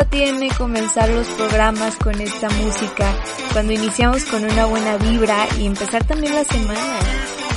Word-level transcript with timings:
chispa 0.00 0.04
tiene 0.04 0.48
comenzar 0.50 1.08
los 1.10 1.26
programas 1.28 1.96
con 1.96 2.20
esta 2.20 2.48
música, 2.50 3.12
cuando 3.52 3.72
iniciamos 3.72 4.24
con 4.24 4.44
una 4.44 4.66
buena 4.66 4.96
vibra 4.96 5.46
y 5.58 5.66
empezar 5.66 6.04
también 6.04 6.34
la 6.34 6.44
semana. 6.44 6.98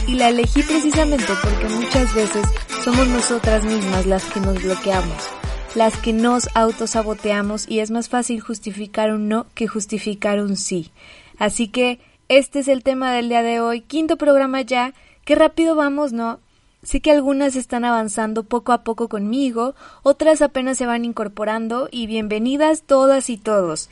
Y 0.08 0.16
la 0.16 0.30
elegí 0.30 0.64
precisamente 0.64 1.32
porque 1.42 1.74
muchas 1.74 2.14
veces 2.14 2.46
somos 2.84 3.08
nosotras 3.08 3.64
mismas 3.64 4.06
las 4.06 4.24
que 4.26 4.40
nos 4.40 4.62
bloqueamos, 4.62 5.30
las 5.76 5.96
que 5.98 6.14
nos 6.14 6.50
autosaboteamos 6.56 7.70
y 7.70 7.80
es 7.80 7.92
más 7.92 8.10
fácil 8.10 8.42
justificar 8.42 9.14
un 9.14 9.30
no 9.30 9.46
que 9.54 9.68
justificar 9.68 10.40
un 10.40 10.58
sí. 10.58 10.92
Así 11.38 11.68
que 11.68 12.00
este 12.28 12.60
es 12.60 12.68
el 12.68 12.84
tema 12.84 13.14
del 13.14 13.30
día 13.30 13.44
de 13.44 13.60
hoy, 13.62 13.82
quinto 13.82 14.18
programa 14.18 14.62
ya, 14.62 14.94
qué 15.24 15.36
rápido 15.36 15.76
vamos, 15.76 16.12
¿no? 16.12 16.40
Sé 16.84 17.00
que 17.00 17.12
algunas 17.12 17.56
están 17.56 17.86
avanzando 17.86 18.44
poco 18.44 18.74
a 18.74 18.84
poco 18.84 19.08
conmigo, 19.08 19.74
otras 20.04 20.42
apenas 20.42 20.78
se 20.78 20.86
van 20.86 21.06
incorporando 21.06 21.88
y 21.90 22.08
bienvenidas 22.08 22.84
todas 22.84 23.30
y 23.30 23.38
todos. 23.38 23.90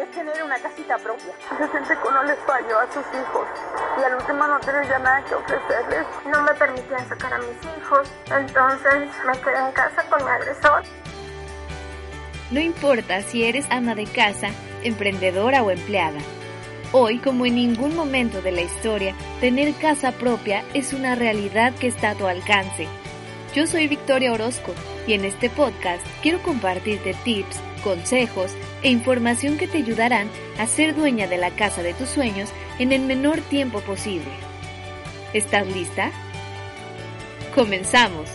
Es 0.00 0.10
tener 0.12 0.42
una 0.42 0.58
casita 0.60 0.96
propia. 0.96 1.34
Se 1.58 1.68
siente 1.68 1.94
que 1.94 2.08
uno 2.08 2.22
les 2.24 2.38
falló 2.46 2.78
a 2.78 2.86
sus 2.90 3.04
hijos 3.12 3.46
y 4.00 4.02
al 4.02 4.14
último 4.14 4.46
no 4.46 4.58
tienes 4.60 4.88
ya 4.88 4.98
nada 4.98 5.22
que 5.26 5.34
ofrecerles. 5.34 6.06
No 6.32 6.42
me 6.42 6.54
permitían 6.54 7.06
sacar 7.06 7.34
a 7.34 7.38
mis 7.38 7.48
hijos, 7.76 8.08
entonces 8.34 9.10
me 9.26 9.38
quedé 9.42 9.58
en 9.58 9.72
casa 9.72 10.02
con 10.08 10.24
mi 10.24 10.30
agresor. 10.30 10.84
No 12.50 12.60
importa 12.60 13.20
si 13.20 13.44
eres 13.44 13.66
ama 13.70 13.94
de 13.94 14.06
casa, 14.06 14.48
emprendedora 14.82 15.62
o 15.62 15.70
empleada. 15.70 16.18
Hoy, 16.94 17.16
como 17.20 17.46
en 17.46 17.54
ningún 17.54 17.96
momento 17.96 18.42
de 18.42 18.52
la 18.52 18.60
historia, 18.60 19.14
tener 19.40 19.72
casa 19.76 20.12
propia 20.12 20.62
es 20.74 20.92
una 20.92 21.14
realidad 21.14 21.72
que 21.74 21.86
está 21.86 22.10
a 22.10 22.14
tu 22.14 22.26
alcance. 22.26 22.86
Yo 23.54 23.66
soy 23.66 23.88
Victoria 23.88 24.30
Orozco 24.30 24.74
y 25.06 25.14
en 25.14 25.24
este 25.24 25.48
podcast 25.48 26.06
quiero 26.20 26.42
compartirte 26.42 27.14
tips, 27.24 27.56
consejos 27.82 28.52
e 28.82 28.90
información 28.90 29.56
que 29.56 29.66
te 29.66 29.78
ayudarán 29.78 30.28
a 30.58 30.66
ser 30.66 30.94
dueña 30.94 31.26
de 31.28 31.38
la 31.38 31.50
casa 31.52 31.82
de 31.82 31.94
tus 31.94 32.10
sueños 32.10 32.50
en 32.78 32.92
el 32.92 33.00
menor 33.00 33.40
tiempo 33.40 33.80
posible. 33.80 34.30
¿Estás 35.32 35.66
lista? 35.68 36.10
Comenzamos. 37.54 38.28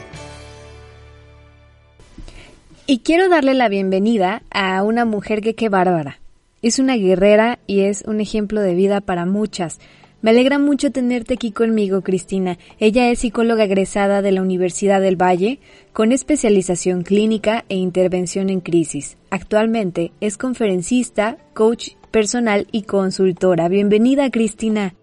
Y 2.87 2.99
quiero 2.99 3.29
darle 3.29 3.53
la 3.53 3.69
bienvenida 3.69 4.41
a 4.49 4.81
una 4.81 5.05
mujer 5.05 5.41
que 5.41 5.69
bárbara. 5.69 6.19
Es 6.63 6.79
una 6.79 6.95
guerrera 6.95 7.59
y 7.67 7.81
es 7.81 8.03
un 8.07 8.19
ejemplo 8.19 8.61
de 8.61 8.73
vida 8.73 8.99
para 8.99 9.27
muchas. 9.27 9.79
Me 10.23 10.31
alegra 10.31 10.57
mucho 10.57 10.91
tenerte 10.91 11.35
aquí 11.35 11.51
conmigo, 11.51 12.01
Cristina. 12.01 12.57
Ella 12.79 13.11
es 13.11 13.19
psicóloga 13.19 13.65
egresada 13.65 14.23
de 14.23 14.31
la 14.31 14.41
Universidad 14.41 14.99
del 14.99 15.21
Valle, 15.21 15.59
con 15.93 16.11
especialización 16.11 17.03
clínica 17.03 17.63
e 17.69 17.75
intervención 17.75 18.49
en 18.49 18.61
crisis. 18.61 19.17
Actualmente 19.29 20.11
es 20.19 20.39
conferencista, 20.39 21.37
coach 21.53 21.91
personal 22.09 22.65
y 22.71 22.83
consultora. 22.83 23.67
Bienvenida, 23.67 24.31
Cristina. 24.31 24.95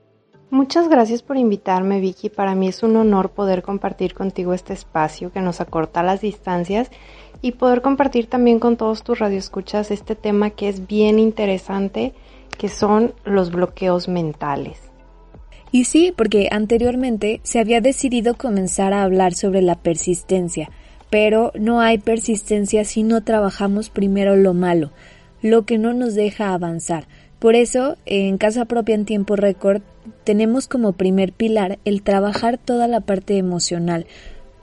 Muchas 0.50 0.88
gracias 0.88 1.22
por 1.22 1.36
invitarme, 1.36 2.00
Vicky. 2.00 2.30
Para 2.30 2.56
mí 2.56 2.66
es 2.68 2.82
un 2.82 2.96
honor 2.96 3.30
poder 3.30 3.62
compartir 3.62 4.14
contigo 4.14 4.54
este 4.54 4.72
espacio 4.72 5.32
que 5.32 5.40
nos 5.40 5.60
acorta 5.60 6.02
las 6.02 6.20
distancias 6.20 6.90
y 7.44 7.52
poder 7.52 7.82
compartir 7.82 8.26
también 8.26 8.58
con 8.58 8.78
todos 8.78 9.02
tus 9.02 9.18
radioescuchas 9.18 9.90
este 9.90 10.14
tema 10.14 10.48
que 10.48 10.70
es 10.70 10.86
bien 10.86 11.18
interesante, 11.18 12.14
que 12.56 12.70
son 12.70 13.12
los 13.26 13.50
bloqueos 13.50 14.08
mentales. 14.08 14.78
Y 15.70 15.84
sí, 15.84 16.10
porque 16.16 16.48
anteriormente 16.50 17.42
se 17.42 17.58
había 17.60 17.82
decidido 17.82 18.38
comenzar 18.38 18.94
a 18.94 19.02
hablar 19.02 19.34
sobre 19.34 19.60
la 19.60 19.74
persistencia, 19.74 20.70
pero 21.10 21.52
no 21.54 21.82
hay 21.82 21.98
persistencia 21.98 22.82
si 22.86 23.02
no 23.02 23.22
trabajamos 23.22 23.90
primero 23.90 24.36
lo 24.36 24.54
malo, 24.54 24.90
lo 25.42 25.66
que 25.66 25.76
no 25.76 25.92
nos 25.92 26.14
deja 26.14 26.54
avanzar. 26.54 27.06
Por 27.40 27.56
eso, 27.56 27.98
en 28.06 28.38
Casa 28.38 28.64
Propia 28.64 28.94
en 28.94 29.04
Tiempo 29.04 29.36
Récord, 29.36 29.82
tenemos 30.24 30.66
como 30.66 30.92
primer 30.92 31.34
pilar 31.34 31.78
el 31.84 32.00
trabajar 32.02 32.56
toda 32.56 32.88
la 32.88 33.00
parte 33.00 33.36
emocional, 33.36 34.06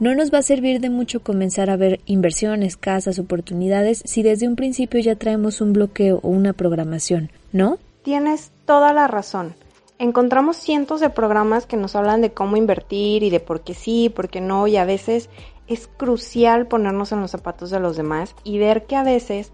no 0.01 0.15
nos 0.15 0.33
va 0.33 0.39
a 0.39 0.41
servir 0.41 0.81
de 0.81 0.89
mucho 0.89 1.21
comenzar 1.21 1.69
a 1.69 1.77
ver 1.77 2.01
inversiones, 2.07 2.75
casas, 2.75 3.19
oportunidades 3.19 4.01
si 4.03 4.23
desde 4.23 4.47
un 4.47 4.55
principio 4.55 4.99
ya 4.99 5.15
traemos 5.15 5.61
un 5.61 5.73
bloqueo 5.73 6.19
o 6.23 6.29
una 6.29 6.53
programación, 6.53 7.29
¿no? 7.53 7.77
Tienes 8.01 8.51
toda 8.65 8.93
la 8.93 9.05
razón. 9.05 9.53
Encontramos 9.99 10.57
cientos 10.57 11.01
de 11.01 11.11
programas 11.11 11.67
que 11.67 11.77
nos 11.77 11.95
hablan 11.95 12.21
de 12.21 12.33
cómo 12.33 12.57
invertir 12.57 13.21
y 13.21 13.29
de 13.29 13.39
por 13.39 13.61
qué 13.61 13.75
sí, 13.75 14.09
por 14.09 14.29
qué 14.29 14.41
no, 14.41 14.65
y 14.65 14.77
a 14.77 14.85
veces 14.85 15.29
es 15.67 15.85
crucial 15.85 16.65
ponernos 16.65 17.11
en 17.11 17.21
los 17.21 17.29
zapatos 17.29 17.69
de 17.69 17.79
los 17.79 17.95
demás 17.95 18.35
y 18.43 18.57
ver 18.57 18.87
que 18.87 18.95
a 18.95 19.03
veces 19.03 19.51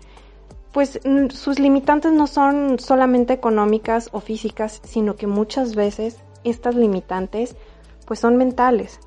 pues 0.71 1.01
sus 1.31 1.59
limitantes 1.59 2.13
no 2.13 2.25
son 2.25 2.79
solamente 2.79 3.33
económicas 3.33 4.07
o 4.13 4.21
físicas, 4.21 4.79
sino 4.85 5.17
que 5.17 5.27
muchas 5.27 5.75
veces 5.75 6.15
estas 6.45 6.75
limitantes 6.75 7.57
pues 8.05 8.21
son 8.21 8.37
mentales. 8.37 9.01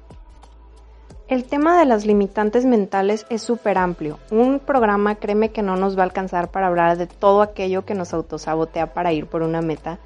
El 1.31 1.45
tema 1.45 1.79
de 1.79 1.85
las 1.85 2.07
limitantes 2.07 2.65
mentales 2.65 3.25
es 3.31 3.41
súper 3.41 3.79
amplio. 3.79 4.19
Un 4.33 4.59
programa, 4.59 5.15
créeme 5.15 5.51
que 5.51 5.63
no 5.63 5.77
nos 5.77 5.97
va 5.97 6.01
a 6.01 6.07
alcanzar 6.07 6.51
para 6.51 6.67
hablar 6.67 6.99
de 6.99 7.07
todo 7.07 7.43
aquello 7.43 7.85
que 7.85 7.95
nos 7.95 8.13
autosabotea 8.13 8.93
para 8.95 9.13
ir 9.13 9.27
por 9.27 9.43
una 9.43 9.63
meta 9.63 10.01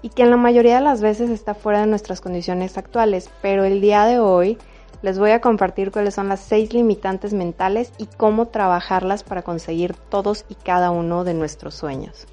y 0.00 0.08
que 0.08 0.22
en 0.22 0.30
la 0.30 0.38
mayoría 0.38 0.76
de 0.76 0.80
las 0.80 1.02
veces 1.02 1.28
está 1.28 1.52
fuera 1.52 1.82
de 1.82 1.86
nuestras 1.86 2.22
condiciones 2.22 2.78
actuales. 2.78 3.28
Pero 3.42 3.64
el 3.64 3.82
día 3.82 4.06
de 4.06 4.20
hoy 4.20 4.56
les 5.02 5.18
voy 5.18 5.32
a 5.32 5.42
compartir 5.42 5.90
cuáles 5.90 6.14
son 6.14 6.30
las 6.30 6.40
seis 6.40 6.72
limitantes 6.72 7.34
mentales 7.34 7.92
y 7.98 8.06
cómo 8.16 8.48
trabajarlas 8.48 9.22
para 9.22 9.42
conseguir 9.42 9.92
todos 10.08 10.46
y 10.48 10.54
cada 10.54 10.90
uno 10.90 11.24
de 11.24 11.34
nuestros 11.34 11.74
sueños. 11.74 12.26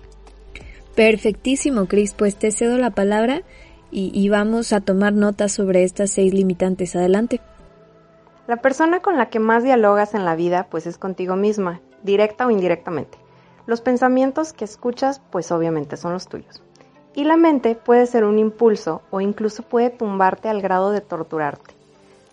Perfectísimo, 0.96 1.88
Cris. 1.88 2.14
Pues 2.14 2.38
te 2.38 2.52
cedo 2.52 2.78
la 2.78 2.92
palabra 2.92 3.42
y, 3.92 4.10
y 4.18 4.30
vamos 4.30 4.72
a 4.72 4.80
tomar 4.80 5.12
notas 5.12 5.52
sobre 5.52 5.84
estas 5.84 6.12
seis 6.12 6.34
limitantes. 6.34 6.96
Adelante. 6.96 7.42
La 8.48 8.56
persona 8.56 9.02
con 9.02 9.18
la 9.18 9.30
que 9.30 9.40
más 9.40 9.62
dialogas 9.62 10.14
en 10.14 10.24
la 10.24 10.34
vida 10.34 10.68
pues 10.70 10.88
es 10.88 10.98
contigo 10.98 11.36
misma, 11.36 11.82
directa 12.04 12.48
o 12.48 12.50
indirectamente. 12.50 13.18
Los 13.66 13.82
pensamientos 13.82 14.54
que 14.54 14.64
escuchas 14.64 15.20
pues 15.32 15.52
obviamente 15.52 15.98
son 15.98 16.14
los 16.14 16.30
tuyos. 16.30 16.64
Y 17.14 17.26
la 17.26 17.36
mente 17.36 17.76
puede 17.76 18.06
ser 18.06 18.24
un 18.24 18.40
impulso 18.40 19.02
o 19.12 19.20
incluso 19.20 19.64
puede 19.64 19.90
tumbarte 19.90 20.48
al 20.48 20.62
grado 20.62 20.92
de 20.92 21.02
torturarte. 21.02 21.76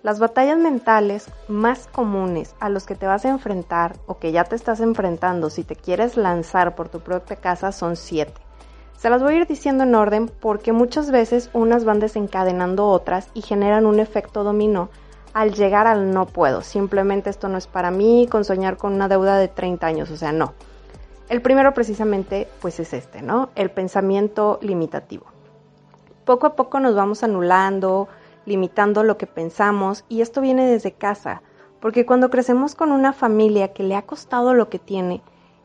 Las 0.04 0.20
batallas 0.20 0.56
mentales 0.58 1.32
más 1.48 1.88
comunes 1.88 2.54
a 2.60 2.68
los 2.68 2.86
que 2.86 2.94
te 2.94 3.06
vas 3.06 3.24
a 3.24 3.30
enfrentar 3.30 3.96
o 4.06 4.18
que 4.18 4.30
ya 4.30 4.44
te 4.44 4.54
estás 4.54 4.78
enfrentando 4.78 5.50
si 5.50 5.64
te 5.64 5.74
quieres 5.74 6.16
lanzar 6.16 6.76
por 6.76 6.88
tu 6.90 7.00
propia 7.00 7.34
casa 7.34 7.72
son 7.72 7.96
siete. 7.96 8.40
Se 8.96 9.10
las 9.10 9.20
voy 9.20 9.34
a 9.34 9.38
ir 9.38 9.46
diciendo 9.48 9.82
en 9.82 9.96
orden 9.96 10.28
porque 10.28 10.70
muchas 10.70 11.10
veces 11.10 11.50
unas 11.54 11.84
van 11.84 11.98
desencadenando 11.98 12.86
otras 12.86 13.30
y 13.34 13.42
generan 13.42 13.84
un 13.84 13.98
efecto 13.98 14.44
dominó 14.44 14.90
al 15.34 15.52
llegar 15.52 15.86
al 15.86 16.12
no 16.12 16.26
puedo. 16.26 16.62
Simplemente 16.62 17.28
esto 17.28 17.48
no 17.48 17.58
es 17.58 17.66
para 17.66 17.90
mí 17.90 18.26
con 18.30 18.44
soñar 18.44 18.78
con 18.78 18.94
una 18.94 19.08
deuda 19.08 19.36
de 19.36 19.48
30 19.48 19.86
años, 19.86 20.10
o 20.10 20.16
sea, 20.16 20.32
no. 20.32 20.54
El 21.28 21.42
primero 21.42 21.74
precisamente 21.74 22.48
pues 22.60 22.80
es 22.80 22.94
este, 22.94 23.20
¿no? 23.20 23.50
El 23.54 23.70
pensamiento 23.70 24.58
limitativo. 24.62 25.26
Poco 26.24 26.46
a 26.46 26.56
poco 26.56 26.80
nos 26.80 26.94
vamos 26.94 27.22
anulando, 27.22 28.08
limitando 28.46 29.02
lo 29.02 29.18
que 29.18 29.26
pensamos 29.26 30.04
y 30.08 30.20
esto 30.20 30.40
viene 30.40 30.70
desde 30.70 30.92
casa, 30.92 31.42
porque 31.80 32.06
cuando 32.06 32.30
crecemos 32.30 32.74
con 32.74 32.92
una 32.92 33.12
familia 33.12 33.72
que 33.72 33.82
le 33.82 33.96
ha 33.96 34.02
costado 34.02 34.54
lo 34.54 34.68
que 34.70 34.78
tiene, 34.78 35.22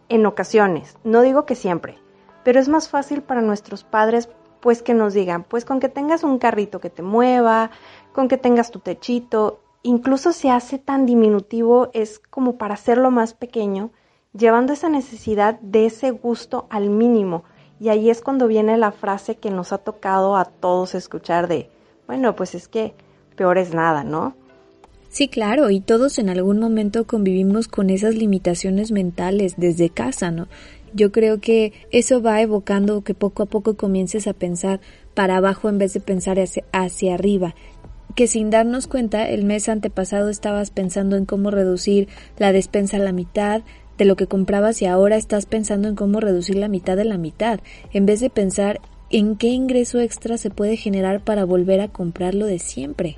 en 0.10 0.26
ocasiones, 0.26 0.98
no 1.04 1.22
digo 1.22 1.46
que 1.46 1.56
siempre, 1.56 2.00
pero 2.44 2.60
es 2.60 2.68
más 2.68 2.90
fácil 2.90 3.22
para 3.22 3.42
nuestros 3.42 3.84
padres 3.84 4.30
pues 4.60 4.82
que 4.82 4.94
nos 4.94 5.14
digan, 5.14 5.44
pues 5.44 5.66
con 5.66 5.80
que 5.80 5.90
tengas 5.90 6.24
un 6.24 6.40
carrito 6.40 6.80
que 6.80 6.90
te 6.90 7.02
mueva, 7.02 7.72
con 8.14 8.28
que 8.28 8.38
tengas 8.38 8.72
tu 8.72 8.80
techito, 8.80 9.60
incluso 9.84 10.34
se 10.34 10.50
hace 10.50 10.78
tan 10.80 11.06
diminutivo, 11.06 11.90
es 11.94 12.20
como 12.20 12.58
para 12.58 12.74
hacerlo 12.74 13.12
más 13.12 13.34
pequeño, 13.34 13.92
llevando 14.34 14.74
esa 14.74 14.90
necesidad 14.90 15.60
de 15.62 15.86
ese 15.86 16.12
gusto 16.12 16.68
al 16.70 16.90
mínimo. 16.90 17.44
Y 17.80 17.90
ahí 17.90 18.10
es 18.10 18.22
cuando 18.22 18.48
viene 18.48 18.78
la 18.78 18.92
frase 18.92 19.36
que 19.36 19.52
nos 19.52 19.72
ha 19.72 19.78
tocado 19.78 20.36
a 20.36 20.46
todos 20.46 20.96
escuchar 20.96 21.48
de, 21.48 21.70
bueno, 22.08 22.36
pues 22.36 22.56
es 22.56 22.68
que 22.68 22.94
peor 23.36 23.58
es 23.58 23.74
nada, 23.74 24.04
¿no? 24.04 24.36
Sí, 25.10 25.28
claro, 25.28 25.72
y 25.72 25.80
todos 25.80 26.20
en 26.20 26.30
algún 26.30 26.60
momento 26.60 27.08
convivimos 27.08 27.68
con 27.68 27.90
esas 27.90 28.14
limitaciones 28.14 28.92
mentales 28.92 29.56
desde 29.58 29.90
casa, 29.90 30.30
¿no? 30.30 30.48
Yo 30.94 31.12
creo 31.12 31.40
que 31.40 31.74
eso 31.92 32.22
va 32.22 32.42
evocando 32.42 33.04
que 33.04 33.14
poco 33.14 33.44
a 33.44 33.46
poco 33.46 33.76
comiences 33.76 34.28
a 34.28 34.34
pensar 34.34 34.80
para 35.14 35.38
abajo 35.38 35.70
en 35.70 35.78
vez 35.78 35.94
de 35.94 36.00
pensar 36.00 36.40
hacia, 36.40 36.64
hacia 36.72 37.14
arriba 37.14 37.56
que 38.16 38.28
sin 38.28 38.50
darnos 38.50 38.88
cuenta 38.88 39.30
el 39.30 39.46
mes 39.46 39.70
antepasado 39.70 40.30
estabas 40.30 40.72
pensando 40.72 41.16
en 41.16 41.26
cómo 41.26 41.52
reducir 41.52 42.10
la 42.38 42.52
despensa 42.52 42.98
a 42.98 43.00
la 43.00 43.14
mitad 43.14 43.62
de 43.98 44.06
lo 44.06 44.16
que 44.16 44.28
comprabas 44.28 44.82
y 44.82 44.86
ahora 44.86 45.16
estás 45.16 45.46
pensando 45.46 45.88
en 45.88 45.96
cómo 45.96 46.20
reducir 46.20 46.56
la 46.56 46.68
mitad 46.68 46.98
de 46.98 47.06
la 47.06 47.18
mitad, 47.18 47.60
en 47.94 48.06
vez 48.06 48.20
de 48.20 48.30
pensar 48.30 48.82
en 49.10 49.36
qué 49.36 49.48
ingreso 49.48 50.00
extra 50.00 50.38
se 50.38 50.50
puede 50.50 50.78
generar 50.78 51.24
para 51.24 51.44
volver 51.44 51.82
a 51.82 51.90
comprar 51.90 52.36
lo 52.36 52.46
de 52.46 52.60
siempre. 52.60 53.18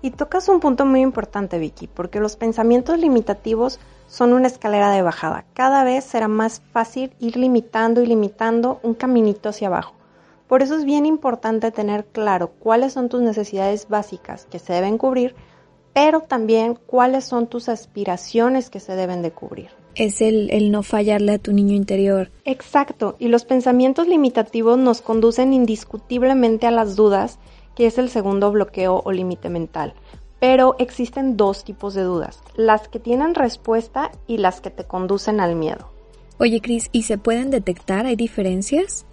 Y 0.00 0.12
tocas 0.12 0.48
un 0.48 0.60
punto 0.60 0.86
muy 0.86 1.00
importante, 1.00 1.58
Vicky, 1.58 1.88
porque 1.88 2.20
los 2.20 2.36
pensamientos 2.36 2.98
limitativos 2.98 3.80
son 4.06 4.32
una 4.32 4.46
escalera 4.46 4.90
de 4.90 5.02
bajada. 5.02 5.44
Cada 5.54 5.82
vez 5.84 6.04
será 6.04 6.28
más 6.28 6.62
fácil 6.72 7.12
ir 7.18 7.36
limitando 7.36 8.02
y 8.02 8.06
limitando 8.06 8.80
un 8.82 8.94
caminito 8.94 9.48
hacia 9.48 9.68
abajo. 9.68 9.94
Por 10.46 10.62
eso 10.62 10.76
es 10.76 10.84
bien 10.84 11.04
importante 11.04 11.70
tener 11.72 12.06
claro 12.06 12.52
cuáles 12.58 12.94
son 12.94 13.08
tus 13.08 13.20
necesidades 13.20 13.88
básicas 13.88 14.46
que 14.46 14.58
se 14.58 14.72
deben 14.72 14.96
cubrir, 14.98 15.34
pero 15.92 16.20
también 16.20 16.78
cuáles 16.86 17.24
son 17.24 17.48
tus 17.48 17.68
aspiraciones 17.68 18.70
que 18.70 18.80
se 18.80 18.94
deben 18.94 19.20
de 19.20 19.32
cubrir. 19.32 19.70
Es 19.94 20.22
el, 20.22 20.48
el 20.50 20.70
no 20.70 20.82
fallarle 20.84 21.32
a 21.32 21.38
tu 21.38 21.52
niño 21.52 21.74
interior. 21.74 22.30
Exacto, 22.44 23.16
y 23.18 23.28
los 23.28 23.44
pensamientos 23.44 24.06
limitativos 24.06 24.78
nos 24.78 25.02
conducen 25.02 25.52
indiscutiblemente 25.52 26.66
a 26.66 26.70
las 26.70 26.94
dudas 26.94 27.38
que 27.78 27.86
es 27.86 27.96
el 27.96 28.10
segundo 28.10 28.50
bloqueo 28.50 29.02
o 29.04 29.12
límite 29.12 29.48
mental. 29.48 29.94
Pero 30.40 30.74
existen 30.80 31.36
dos 31.36 31.62
tipos 31.62 31.94
de 31.94 32.02
dudas, 32.02 32.42
las 32.56 32.88
que 32.88 32.98
tienen 32.98 33.36
respuesta 33.36 34.10
y 34.26 34.38
las 34.38 34.60
que 34.60 34.70
te 34.70 34.82
conducen 34.82 35.38
al 35.38 35.54
miedo. 35.54 35.88
Oye, 36.40 36.60
Cris, 36.60 36.88
¿y 36.90 37.04
se 37.04 37.18
pueden 37.18 37.50
detectar? 37.50 38.04
¿Hay 38.04 38.16
diferencias? 38.16 39.06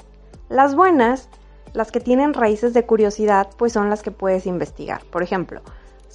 Las 0.50 0.76
buenas, 0.76 1.30
las 1.74 1.92
que 1.92 2.00
tienen 2.00 2.34
raíces 2.34 2.74
de 2.74 2.88
curiosidad, 2.88 3.50
pues 3.56 3.72
son 3.72 3.92
las 3.92 4.02
que 4.02 4.10
puedes 4.10 4.48
investigar. 4.48 5.04
Por 5.12 5.22
ejemplo, 5.22 5.62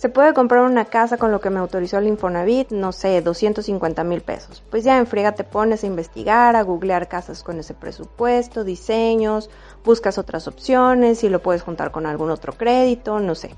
se 0.00 0.08
puede 0.08 0.32
comprar 0.32 0.62
una 0.62 0.87
casa 0.87 1.19
con 1.19 1.31
lo 1.31 1.43
que 1.43 1.50
me 1.50 1.58
autorizó 1.58 1.99
el 1.99 2.06
Infonavit, 2.06 2.70
no 2.70 2.91
sé, 2.91 3.20
250 3.20 4.02
mil 4.02 4.23
pesos. 4.23 4.62
Pues 4.70 4.82
ya 4.82 4.97
en 4.97 5.05
pones 5.50 5.85
a 5.85 5.87
investigar, 5.87 6.56
a 6.56 6.62
googlear 6.62 7.06
casas 7.06 7.43
con 7.43 7.61
ese 7.61 7.75
presupuesto, 7.75 8.64
diseños, 8.64 9.50
buscas 9.85 10.17
otras 10.17 10.49
opciones 10.49 11.23
y 11.23 11.29
lo 11.29 11.43
puedes 11.43 11.61
juntar 11.61 11.91
con 11.91 12.06
algún 12.06 12.31
otro 12.31 12.55
crédito, 12.55 13.20
no 13.20 13.35
sé. 13.35 13.55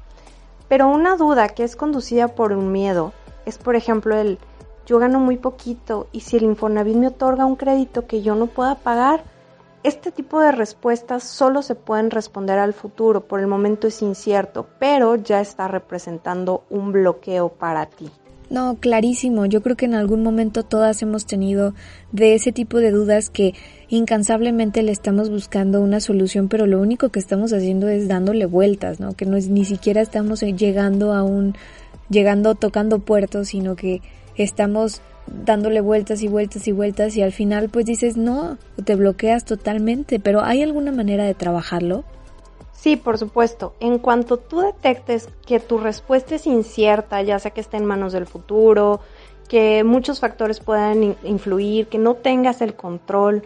Pero 0.67 0.89
una 0.89 1.15
duda 1.15 1.49
que 1.49 1.63
es 1.63 1.77
conducida 1.77 2.27
por 2.27 2.51
un 2.51 2.73
miedo 2.73 3.13
es, 3.47 3.57
por 3.59 3.77
ejemplo, 3.77 4.17
el 4.17 4.41
yo 4.85 4.99
gano 4.99 5.21
muy 5.21 5.37
poquito 5.37 6.09
y 6.11 6.23
si 6.23 6.39
el 6.39 6.43
Infonavit 6.43 6.97
me 6.97 7.07
otorga 7.07 7.47
un 7.47 7.55
crédito 7.55 8.09
que 8.09 8.21
yo 8.21 8.35
no 8.35 8.49
pueda 8.49 8.75
pagar, 8.75 9.23
este 9.85 10.13
tipo 10.13 10.41
de 10.41 10.53
respuestas 10.53 11.25
solo 11.25 11.63
se 11.63 11.75
pueden 11.75 12.11
responder 12.11 12.59
al 12.59 12.73
futuro, 12.73 13.27
por 13.27 13.41
el 13.41 13.47
momento 13.47 13.89
es 13.89 14.03
incierto, 14.03 14.67
pero 14.79 15.17
ya 15.17 15.41
está 15.41 15.69
representando 15.69 16.65
un 16.71 16.93
bloqueo 16.93 17.49
para 17.49 17.87
ti. 17.87 18.11
No, 18.53 18.77
clarísimo. 18.79 19.47
Yo 19.47 19.63
creo 19.63 19.77
que 19.77 19.87
en 19.87 19.95
algún 19.95 20.23
momento 20.23 20.63
todas 20.63 21.01
hemos 21.01 21.25
tenido 21.25 21.73
de 22.13 22.35
ese 22.35 22.53
tipo 22.53 22.79
de 22.79 22.91
dudas 22.91 23.31
que 23.31 23.55
incansablemente 23.89 24.83
le 24.83 24.93
estamos 24.93 25.31
buscando 25.31 25.81
una 25.81 26.01
solución, 26.01 26.49
pero 26.49 26.67
lo 26.67 26.79
único 26.79 27.09
que 27.09 27.19
estamos 27.19 27.55
haciendo 27.55 27.89
es 27.89 28.09
dándole 28.09 28.45
vueltas, 28.45 29.01
¿no? 29.01 29.15
Que 29.15 29.25
no 29.25 29.39
es 29.39 29.49
ni 29.49 29.65
siquiera 29.65 30.03
estamos 30.03 30.43
llegando 30.43 31.15
a 31.15 31.23
un 31.23 31.55
llegando 32.11 32.55
tocando 32.55 32.99
puertos, 32.99 33.49
sino 33.49 33.75
que 33.75 34.03
estamos 34.37 35.01
dándole 35.27 35.81
vueltas 35.81 36.23
y 36.23 36.29
vueltas 36.29 36.67
y 36.69 36.73
vueltas 36.73 37.17
y 37.17 37.23
al 37.23 37.33
final 37.33 37.69
pues 37.69 37.87
dices 37.87 38.17
no, 38.17 38.59
te 38.85 38.97
bloqueas 38.97 39.45
totalmente, 39.45 40.21
pero 40.21 40.43
¿hay 40.43 40.63
alguna 40.63 40.93
manera 40.93 41.25
de 41.25 41.35
trabajarlo? 41.35 42.05
Sí, 42.73 42.97
por 42.97 43.17
supuesto. 43.17 43.75
En 43.79 43.99
cuanto 43.99 44.39
tú 44.39 44.61
detectes 44.61 45.29
que 45.47 45.61
tu 45.61 45.79
respuesta 45.79 46.35
es 46.35 46.47
incierta, 46.47 47.23
ya 47.23 47.39
sea 47.39 47.53
que 47.53 47.61
esté 47.61 47.77
en 47.77 47.85
manos 47.85 48.13
del 48.13 48.27
futuro, 48.27 49.01
que 49.49 49.85
muchos 49.85 50.19
factores 50.19 50.59
puedan 50.59 51.17
influir, 51.23 51.87
que 51.87 51.99
no 51.99 52.15
tengas 52.15 52.61
el 52.61 52.75
control 52.75 53.45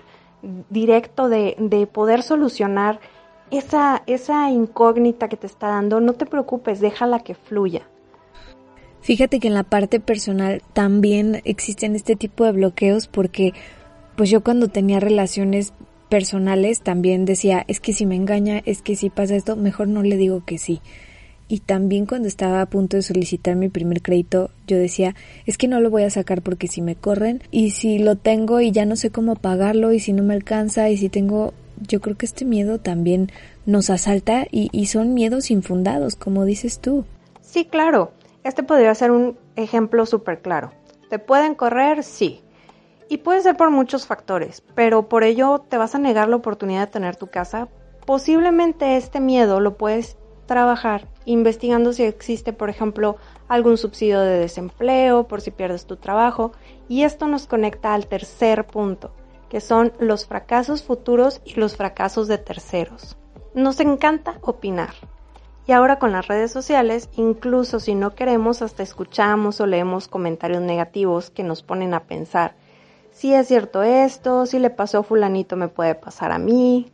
directo 0.70 1.29
de, 1.29 1.56
de 1.58 1.87
poder 1.87 2.22
solucionar 2.22 3.00
esa, 3.50 4.02
esa 4.06 4.50
incógnita 4.50 5.29
que 5.29 5.37
te 5.37 5.46
está 5.46 5.69
dando, 5.69 6.00
no 6.00 6.14
te 6.14 6.26
preocupes, 6.26 6.81
déjala 6.81 7.20
que 7.20 7.34
fluya. 7.34 7.82
Fíjate 9.06 9.38
que 9.38 9.47
en 9.47 9.55
la 9.55 9.62
parte 9.62 10.00
personal 10.00 10.62
también 10.73 11.41
existen 11.44 11.94
este 11.94 12.17
tipo 12.17 12.44
de 12.44 12.50
bloqueos 12.50 13.06
porque 13.06 13.55
pues 14.17 14.31
yo 14.31 14.43
cuando 14.43 14.67
tenía 14.67 14.99
relaciones 14.99 15.73
personales 16.08 16.81
también 16.81 17.25
decía, 17.25 17.64
es 17.69 17.79
que 17.79 17.93
si 17.93 18.05
me 18.05 18.17
engaña, 18.17 18.61
es 18.67 18.82
que 18.82 18.97
si 18.97 19.08
pasa 19.08 19.37
esto, 19.37 19.55
mejor 19.55 19.87
no 19.87 20.03
le 20.03 20.17
digo 20.17 20.44
que 20.44 20.58
sí. 20.58 20.81
Y 21.47 21.61
también 21.61 22.06
cuando 22.06 22.26
estaba 22.26 22.61
a 22.61 22.67
punto 22.67 22.97
de 22.97 23.05
solicitar 23.05 23.55
mi 23.55 23.69
primer 23.69 24.03
crédito, 24.03 24.50
yo 24.67 24.76
decía, 24.76 25.14
es 25.47 25.56
que 25.56 25.69
no 25.69 25.79
lo 25.79 25.88
voy 25.88 26.03
a 26.03 26.11
sacar 26.11 26.43
porque 26.43 26.67
si 26.67 26.82
me 26.82 26.97
corren 26.97 27.44
y 27.53 27.70
si 27.70 28.00
lo 28.00 28.17
tengo 28.17 28.61
y 28.61 28.73
ya 28.73 28.87
no 28.87 28.97
sé 28.97 29.11
cómo 29.11 29.37
pagarlo 29.37 29.93
y 29.93 30.00
si 30.00 30.14
no 30.14 30.25
me 30.25 30.35
alcanza 30.35 30.91
y 30.91 30.97
si 30.97 31.11
tengo, 31.11 31.55
yo 31.87 32.00
creo 32.00 32.17
que 32.17 32.26
este 32.26 32.44
miedo 32.44 32.81
también 32.81 33.31
nos 33.67 33.88
asalta 33.88 34.49
y, 34.50 34.69
y 34.73 34.87
son 34.87 35.14
miedos 35.14 35.53
infundados, 35.53 36.17
como 36.17 36.44
dices 36.44 36.81
tú. 36.81 37.05
Sí, 37.41 37.67
claro. 37.67 38.11
Este 38.46 38.62
podría 38.62 38.94
ser 38.94 39.10
un 39.10 39.37
ejemplo 39.56 40.06
súper 40.06 40.40
claro. 40.40 40.70
¿Te 41.10 41.19
pueden 41.19 41.56
correr? 41.56 42.04
Sí. 42.04 42.44
Y 43.08 43.16
puede 43.16 43.40
ser 43.40 43.56
por 43.56 43.72
muchos 43.72 44.06
factores, 44.06 44.62
pero 44.76 45.08
por 45.08 45.25
ello 45.25 45.64
te 45.69 45.76
vas 45.76 45.96
a 45.96 45.98
negar 45.98 46.28
la 46.28 46.37
oportunidad 46.37 46.82
de 46.82 46.93
tener 46.93 47.16
tu 47.16 47.26
casa. 47.26 47.66
Posiblemente 48.06 48.96
este 48.96 49.19
miedo 49.19 49.58
lo 49.58 49.76
puedes 49.76 50.16
trabajar 50.46 51.08
investigando 51.25 51.93
si 51.93 52.04
existe, 52.04 52.52
por 52.52 52.70
ejemplo, 52.70 53.16
algún 53.48 53.78
subsidio 53.78 54.20
de 54.20 54.38
desempleo 54.38 55.26
por 55.26 55.40
si 55.40 55.50
pierdes 55.50 55.87
tu 55.87 55.96
trabajo. 55.96 56.52
Y 56.88 57.02
esto 57.02 57.26
nos 57.26 57.48
conecta 57.48 57.94
al 57.94 58.06
tercer 58.06 58.64
punto, 58.64 59.10
que 59.48 59.60
son 59.60 59.93
los 59.98 60.25
fracasos 60.25 60.84
futuros 60.84 61.40
y 61.44 61.58
los 61.58 61.76
fracasos 61.76 62.28
de 62.28 62.38
terceros. 62.38 63.16
Nos 63.54 63.81
encanta 63.81 64.38
opinar, 64.43 64.94
y 65.67 65.73
ahora 65.73 65.99
con 65.99 66.13
las 66.13 66.29
redes 66.29 66.53
sociales, 66.53 67.09
incluso 67.17 67.81
si 67.81 67.95
no 67.95 68.15
queremos, 68.15 68.63
hasta 68.63 68.83
escuchamos 68.83 69.61
o 69.61 69.67
leemos 69.67 70.09
comentarios 70.09 70.63
negativos 70.63 71.31
que 71.31 71.43
nos 71.43 71.63
ponen 71.63 71.95
a 71.95 72.05
pensar, 72.05 72.55
si 73.13 73.33
es 73.33 73.49
cierto 73.49 73.83
esto, 73.83 74.47
si 74.47 74.59
le 74.59 74.71
pasó 74.71 74.99
a 74.99 75.03
fulanito 75.03 75.57
me 75.57 75.69
puede 75.69 75.95
pasar 75.95 76.33
a 76.33 76.39
mí. 76.39 76.93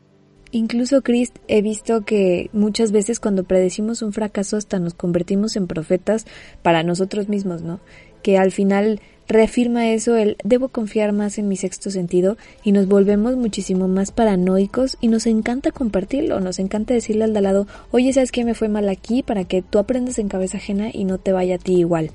Incluso, 0.52 1.02
Chris, 1.02 1.32
he 1.48 1.62
visto 1.62 2.02
que 2.02 2.48
muchas 2.52 2.92
veces 2.92 3.18
cuando 3.18 3.44
predecimos 3.44 4.02
un 4.02 4.12
fracaso 4.12 4.56
hasta 4.56 4.78
nos 4.78 4.94
convertimos 4.94 5.56
en 5.56 5.66
profetas 5.66 6.26
para 6.62 6.82
nosotros 6.82 7.28
mismos, 7.28 7.62
¿no? 7.62 7.80
Que 8.22 8.38
al 8.38 8.52
final 8.52 9.00
reafirma 9.32 9.88
eso 9.88 10.16
el 10.16 10.36
debo 10.44 10.68
confiar 10.68 11.12
más 11.12 11.38
en 11.38 11.48
mi 11.48 11.56
sexto 11.56 11.90
sentido 11.90 12.36
y 12.62 12.72
nos 12.72 12.86
volvemos 12.86 13.36
muchísimo 13.36 13.88
más 13.88 14.12
paranoicos 14.12 14.96
y 15.00 15.08
nos 15.08 15.26
encanta 15.26 15.72
compartirlo, 15.72 16.40
nos 16.40 16.58
encanta 16.58 16.94
decirle 16.94 17.24
al 17.24 17.34
de 17.34 17.40
lado, 17.40 17.66
oye, 17.90 18.12
¿sabes 18.12 18.32
qué 18.32 18.44
me 18.44 18.54
fue 18.54 18.68
mal 18.68 18.88
aquí? 18.88 19.22
para 19.22 19.44
que 19.44 19.62
tú 19.62 19.78
aprendas 19.78 20.18
en 20.18 20.28
cabeza 20.28 20.58
ajena 20.58 20.90
y 20.92 21.04
no 21.04 21.18
te 21.18 21.32
vaya 21.32 21.56
a 21.56 21.58
ti 21.58 21.74
igual. 21.74 22.10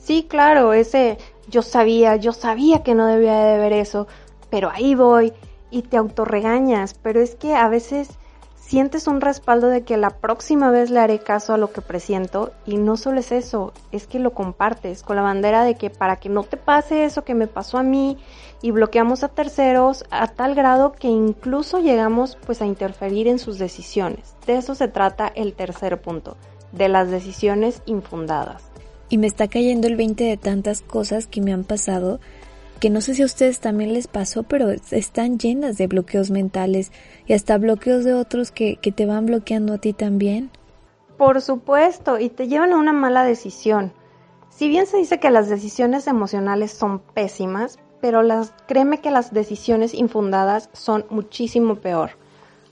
Sí, 0.00 0.26
claro, 0.28 0.72
ese 0.72 1.18
yo 1.48 1.62
sabía, 1.62 2.16
yo 2.16 2.32
sabía 2.32 2.82
que 2.82 2.94
no 2.94 3.06
debía 3.06 3.38
de 3.44 3.58
ver 3.58 3.72
eso, 3.72 4.06
pero 4.50 4.70
ahí 4.70 4.94
voy 4.94 5.32
y 5.70 5.82
te 5.82 5.96
autorregañas, 5.96 6.94
pero 6.94 7.20
es 7.20 7.34
que 7.34 7.54
a 7.54 7.68
veces 7.68 8.10
sientes 8.66 9.06
un 9.06 9.20
respaldo 9.20 9.68
de 9.68 9.82
que 9.82 9.96
la 9.96 10.10
próxima 10.10 10.72
vez 10.72 10.90
le 10.90 10.98
haré 10.98 11.20
caso 11.20 11.54
a 11.54 11.56
lo 11.56 11.72
que 11.72 11.82
presiento 11.82 12.52
y 12.66 12.78
no 12.78 12.96
solo 12.96 13.20
es 13.20 13.30
eso, 13.30 13.72
es 13.92 14.08
que 14.08 14.18
lo 14.18 14.32
compartes 14.32 15.04
con 15.04 15.14
la 15.14 15.22
bandera 15.22 15.62
de 15.62 15.76
que 15.76 15.88
para 15.88 16.16
que 16.16 16.28
no 16.28 16.42
te 16.42 16.56
pase 16.56 17.04
eso 17.04 17.22
que 17.22 17.36
me 17.36 17.46
pasó 17.46 17.78
a 17.78 17.84
mí 17.84 18.18
y 18.62 18.72
bloqueamos 18.72 19.22
a 19.22 19.28
terceros 19.28 20.04
a 20.10 20.26
tal 20.26 20.56
grado 20.56 20.92
que 20.92 21.06
incluso 21.06 21.78
llegamos 21.78 22.36
pues 22.44 22.60
a 22.60 22.66
interferir 22.66 23.28
en 23.28 23.38
sus 23.38 23.58
decisiones. 23.58 24.34
De 24.46 24.56
eso 24.56 24.74
se 24.74 24.88
trata 24.88 25.30
el 25.32 25.54
tercer 25.54 26.00
punto, 26.00 26.36
de 26.72 26.88
las 26.88 27.08
decisiones 27.08 27.82
infundadas. 27.86 28.64
Y 29.08 29.18
me 29.18 29.28
está 29.28 29.46
cayendo 29.46 29.86
el 29.86 29.94
20 29.94 30.24
de 30.24 30.36
tantas 30.36 30.82
cosas 30.82 31.28
que 31.28 31.40
me 31.40 31.52
han 31.52 31.62
pasado 31.62 32.18
que 32.80 32.90
no 32.90 33.00
sé 33.00 33.14
si 33.14 33.22
a 33.22 33.26
ustedes 33.26 33.60
también 33.60 33.92
les 33.92 34.06
pasó, 34.06 34.42
pero 34.42 34.70
están 34.70 35.38
llenas 35.38 35.78
de 35.78 35.86
bloqueos 35.86 36.30
mentales 36.30 36.92
y 37.26 37.32
hasta 37.32 37.58
bloqueos 37.58 38.04
de 38.04 38.14
otros 38.14 38.50
que, 38.50 38.76
que 38.76 38.92
te 38.92 39.06
van 39.06 39.26
bloqueando 39.26 39.74
a 39.74 39.78
ti 39.78 39.92
también. 39.92 40.50
Por 41.16 41.40
supuesto, 41.40 42.18
y 42.18 42.28
te 42.28 42.48
llevan 42.48 42.72
a 42.72 42.78
una 42.78 42.92
mala 42.92 43.24
decisión. 43.24 43.92
Si 44.50 44.68
bien 44.68 44.86
se 44.86 44.98
dice 44.98 45.18
que 45.18 45.30
las 45.30 45.48
decisiones 45.48 46.06
emocionales 46.06 46.70
son 46.70 46.98
pésimas, 46.98 47.78
pero 48.00 48.22
las, 48.22 48.52
créeme 48.66 49.00
que 49.00 49.10
las 49.10 49.32
decisiones 49.32 49.94
infundadas 49.94 50.68
son 50.72 51.06
muchísimo 51.10 51.76
peor. 51.76 52.10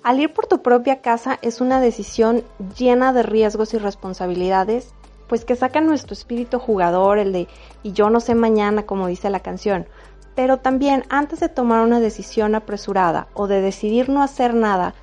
Al 0.02 0.20
ir 0.20 0.32
por 0.34 0.46
tu 0.46 0.62
propia 0.62 1.00
casa 1.00 1.38
es 1.40 1.62
una 1.62 1.80
decisión 1.80 2.44
llena 2.76 3.12
de 3.12 3.22
riesgos 3.22 3.72
y 3.72 3.78
responsabilidades 3.78 4.94
pues 5.26 5.44
que 5.44 5.56
sacan 5.56 5.86
nuestro 5.86 6.14
espíritu 6.14 6.58
jugador, 6.58 7.18
el 7.18 7.32
de 7.32 7.48
y 7.82 7.92
yo 7.92 8.10
no 8.10 8.20
sé 8.20 8.34
mañana, 8.34 8.84
como 8.84 9.06
dice 9.06 9.30
la 9.30 9.40
canción. 9.40 9.86
Pero 10.34 10.58
también 10.58 11.04
antes 11.08 11.40
de 11.40 11.48
tomar 11.48 11.84
una 11.84 12.00
decisión 12.00 12.54
apresurada 12.54 13.28
o 13.34 13.46
de 13.46 13.60
decidir 13.60 14.08
no 14.08 14.22
hacer 14.22 14.54
nada, 14.54 14.94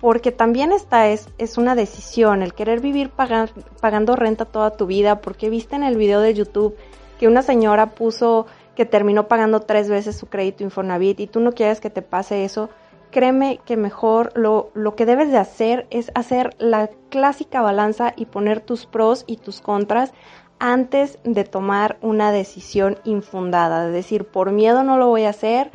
porque 0.00 0.32
también 0.32 0.72
esta 0.72 1.08
es, 1.08 1.28
es 1.38 1.58
una 1.58 1.74
decisión, 1.74 2.42
el 2.42 2.54
querer 2.54 2.80
vivir 2.80 3.10
pagando 3.10 4.16
renta 4.16 4.46
toda 4.46 4.72
tu 4.72 4.86
vida, 4.86 5.20
porque 5.20 5.50
viste 5.50 5.76
en 5.76 5.84
el 5.84 5.96
video 5.96 6.20
de 6.20 6.34
YouTube 6.34 6.76
que 7.18 7.28
una 7.28 7.42
señora 7.42 7.90
puso 7.90 8.46
que 8.74 8.86
terminó 8.86 9.28
pagando 9.28 9.60
tres 9.60 9.90
veces 9.90 10.16
su 10.16 10.26
crédito 10.26 10.64
Infonavit 10.64 11.20
y 11.20 11.26
tú 11.26 11.40
no 11.40 11.52
quieres 11.52 11.80
que 11.80 11.90
te 11.90 12.00
pase 12.00 12.44
eso, 12.44 12.70
créeme 13.10 13.60
que 13.64 13.76
mejor 13.76 14.32
lo, 14.34 14.70
lo 14.74 14.94
que 14.94 15.06
debes 15.06 15.30
de 15.30 15.38
hacer 15.38 15.86
es 15.90 16.10
hacer 16.14 16.54
la 16.58 16.90
clásica 17.08 17.60
balanza 17.60 18.14
y 18.16 18.26
poner 18.26 18.60
tus 18.60 18.86
pros 18.86 19.24
y 19.26 19.36
tus 19.36 19.60
contras 19.60 20.12
antes 20.60 21.18
de 21.24 21.44
tomar 21.44 21.98
una 22.02 22.30
decisión 22.30 22.98
infundada, 23.04 23.86
de 23.86 23.92
decir, 23.92 24.26
por 24.26 24.52
miedo 24.52 24.84
no 24.84 24.98
lo 24.98 25.08
voy 25.08 25.24
a 25.24 25.30
hacer. 25.30 25.70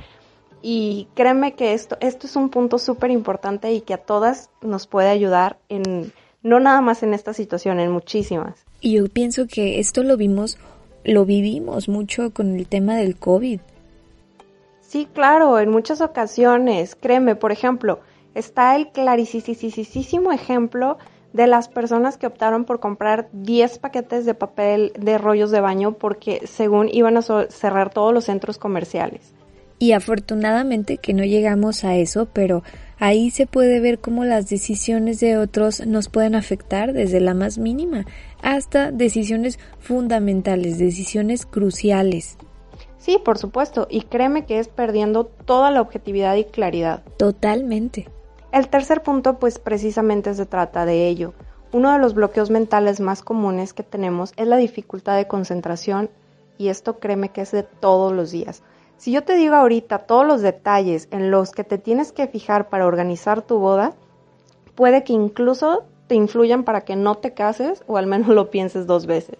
Y 0.61 1.07
créeme 1.15 1.53
que 1.53 1.73
esto, 1.73 1.97
esto 1.99 2.27
es 2.27 2.35
un 2.35 2.49
punto 2.49 2.79
súper 2.79 3.11
importante 3.11 3.71
y 3.73 3.81
que 3.81 3.95
a 3.95 3.97
todas 3.97 4.49
nos 4.61 4.87
puede 4.87 5.09
ayudar 5.09 5.57
en, 5.69 6.11
no 6.43 6.59
nada 6.59 6.81
más 6.81 7.03
en 7.03 7.13
esta 7.13 7.33
situación, 7.33 7.79
en 7.79 7.91
muchísimas. 7.91 8.63
Y 8.79 8.93
yo 8.93 9.07
pienso 9.09 9.47
que 9.47 9.79
esto 9.79 10.03
lo 10.03 10.17
vimos, 10.17 10.57
lo 11.03 11.25
vivimos 11.25 11.89
mucho 11.89 12.31
con 12.31 12.55
el 12.55 12.67
tema 12.67 12.95
del 12.95 13.17
COVID. 13.17 13.59
Sí, 14.95 15.09
claro, 15.11 15.59
en 15.59 15.71
muchas 15.71 15.99
ocasiones, 15.99 16.95
créeme, 16.95 17.35
por 17.35 17.51
ejemplo, 17.51 17.99
está 18.33 18.77
el 18.77 18.93
clarísimo 18.93 20.31
ejemplo 20.31 20.97
de 21.33 21.47
las 21.47 21.67
personas 21.67 22.17
que 22.17 22.27
optaron 22.27 22.63
por 22.63 22.79
comprar 22.79 23.27
10 23.33 23.79
paquetes 23.79 24.25
de 24.25 24.35
papel 24.35 24.93
de 24.97 25.17
rollos 25.17 25.51
de 25.51 25.59
baño 25.59 25.97
porque 25.97 26.47
según 26.47 26.87
iban 26.87 27.17
a 27.17 27.21
cerrar 27.49 27.89
todos 27.89 28.13
los 28.13 28.23
centros 28.23 28.57
comerciales. 28.57 29.33
Y 29.79 29.91
afortunadamente 29.91 30.95
que 30.95 31.13
no 31.13 31.25
llegamos 31.25 31.83
a 31.83 31.97
eso, 31.97 32.29
pero 32.31 32.63
ahí 32.97 33.31
se 33.31 33.47
puede 33.47 33.81
ver 33.81 33.99
cómo 33.99 34.23
las 34.23 34.47
decisiones 34.47 35.19
de 35.19 35.37
otros 35.37 35.85
nos 35.85 36.07
pueden 36.07 36.35
afectar 36.35 36.93
desde 36.93 37.19
la 37.19 37.33
más 37.33 37.57
mínima 37.57 38.05
hasta 38.41 38.91
decisiones 38.91 39.59
fundamentales, 39.77 40.77
decisiones 40.77 41.45
cruciales. 41.45 42.37
Sí, 43.05 43.19
por 43.23 43.37
supuesto, 43.37 43.85
y 43.87 44.01
créeme 44.01 44.47
que 44.47 44.57
es 44.57 44.67
perdiendo 44.67 45.25
toda 45.25 45.69
la 45.69 45.79
objetividad 45.79 46.37
y 46.37 46.45
claridad. 46.45 47.03
Totalmente. 47.17 48.09
El 48.51 48.67
tercer 48.67 49.03
punto, 49.03 49.37
pues 49.37 49.59
precisamente 49.59 50.33
se 50.33 50.47
trata 50.47 50.87
de 50.87 51.07
ello. 51.07 51.35
Uno 51.71 51.93
de 51.93 51.99
los 51.99 52.15
bloqueos 52.15 52.49
mentales 52.49 52.99
más 52.99 53.21
comunes 53.21 53.73
que 53.73 53.83
tenemos 53.83 54.33
es 54.37 54.47
la 54.47 54.57
dificultad 54.57 55.17
de 55.17 55.27
concentración 55.27 56.09
y 56.57 56.69
esto 56.69 56.97
créeme 56.97 57.29
que 57.29 57.41
es 57.41 57.51
de 57.51 57.61
todos 57.61 58.11
los 58.11 58.31
días. 58.31 58.63
Si 58.97 59.11
yo 59.11 59.23
te 59.23 59.35
digo 59.35 59.53
ahorita 59.53 59.99
todos 59.99 60.25
los 60.25 60.41
detalles 60.41 61.07
en 61.11 61.29
los 61.29 61.51
que 61.51 61.63
te 61.63 61.77
tienes 61.77 62.11
que 62.11 62.25
fijar 62.25 62.69
para 62.69 62.87
organizar 62.87 63.43
tu 63.43 63.59
boda, 63.59 63.93
puede 64.73 65.03
que 65.03 65.13
incluso 65.13 65.83
te 66.07 66.15
influyan 66.15 66.63
para 66.63 66.81
que 66.81 66.95
no 66.95 67.13
te 67.13 67.35
cases 67.35 67.83
o 67.85 67.97
al 67.97 68.07
menos 68.07 68.29
lo 68.35 68.49
pienses 68.49 68.87
dos 68.87 69.05
veces. 69.05 69.37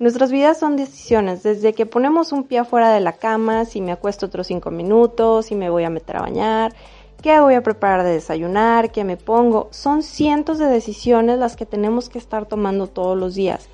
Nuestras 0.00 0.32
vidas 0.32 0.58
son 0.58 0.76
decisiones, 0.76 1.44
desde 1.44 1.72
que 1.72 1.86
ponemos 1.86 2.32
un 2.32 2.42
pie 2.42 2.58
afuera 2.58 2.92
de 2.92 2.98
la 2.98 3.12
cama, 3.12 3.64
si 3.64 3.80
me 3.80 3.92
acuesto 3.92 4.26
otros 4.26 4.48
cinco 4.48 4.72
minutos, 4.72 5.46
si 5.46 5.54
me 5.54 5.70
voy 5.70 5.84
a 5.84 5.90
meter 5.90 6.16
a 6.16 6.22
bañar, 6.22 6.74
qué 7.22 7.38
voy 7.38 7.54
a 7.54 7.62
preparar 7.62 8.02
de 8.02 8.10
desayunar, 8.10 8.90
qué 8.90 9.04
me 9.04 9.16
pongo. 9.16 9.68
Son 9.70 10.02
cientos 10.02 10.58
de 10.58 10.66
decisiones 10.66 11.38
las 11.38 11.54
que 11.54 11.64
tenemos 11.64 12.08
que 12.08 12.18
estar 12.18 12.46
tomando 12.46 12.88
todos 12.88 13.16
los 13.16 13.36
días. 13.36 13.68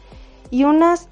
Y 0.50 0.65
unas 0.65 1.09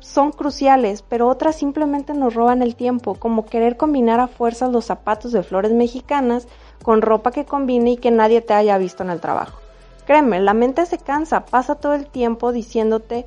son 0.00 0.32
cruciales, 0.32 1.02
pero 1.02 1.28
otras 1.28 1.56
simplemente 1.56 2.14
nos 2.14 2.32
roban 2.32 2.62
el 2.62 2.76
tiempo, 2.76 3.16
como 3.16 3.44
querer 3.44 3.76
combinar 3.76 4.20
a 4.20 4.26
fuerzas 4.26 4.72
los 4.72 4.86
zapatos 4.86 5.32
de 5.32 5.42
flores 5.42 5.72
mexicanas 5.72 6.48
con 6.82 7.02
ropa 7.02 7.30
que 7.30 7.44
combine 7.44 7.90
y 7.90 7.96
que 7.98 8.10
nadie 8.10 8.40
te 8.40 8.54
haya 8.54 8.78
visto 8.78 9.02
en 9.02 9.10
el 9.10 9.20
trabajo. 9.20 9.60
Créeme, 10.06 10.40
la 10.40 10.54
mente 10.54 10.86
se 10.86 10.98
cansa, 10.98 11.44
pasa 11.46 11.74
todo 11.74 11.94
el 11.94 12.06
tiempo 12.06 12.52
diciéndote 12.52 13.26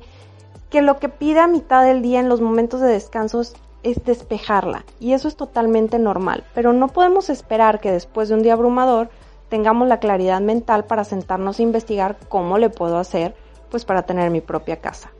que 0.70 0.82
lo 0.82 0.98
que 0.98 1.08
pide 1.08 1.40
a 1.40 1.48
mitad 1.48 1.84
del 1.84 2.00
día 2.00 2.20
en 2.20 2.28
los 2.28 2.40
momentos 2.40 2.80
de 2.80 2.88
descanso 2.88 3.40
es 3.40 4.04
despejarla 4.04 4.84
y 5.00 5.12
eso 5.12 5.28
es 5.28 5.36
totalmente 5.36 5.98
normal, 5.98 6.44
pero 6.54 6.72
no 6.72 6.88
podemos 6.88 7.28
esperar 7.28 7.80
que 7.80 7.90
después 7.90 8.28
de 8.28 8.36
un 8.36 8.42
día 8.42 8.52
abrumador 8.52 9.10
tengamos 9.48 9.88
la 9.88 9.98
claridad 9.98 10.40
mental 10.40 10.84
para 10.84 11.04
sentarnos 11.04 11.58
a 11.58 11.62
investigar 11.62 12.16
cómo 12.28 12.56
le 12.56 12.70
puedo 12.70 12.98
hacer 12.98 13.34
pues 13.70 13.84
para 13.84 14.02
tener 14.02 14.30
mi 14.30 14.40
propia 14.40 14.76
casa. 14.76 15.10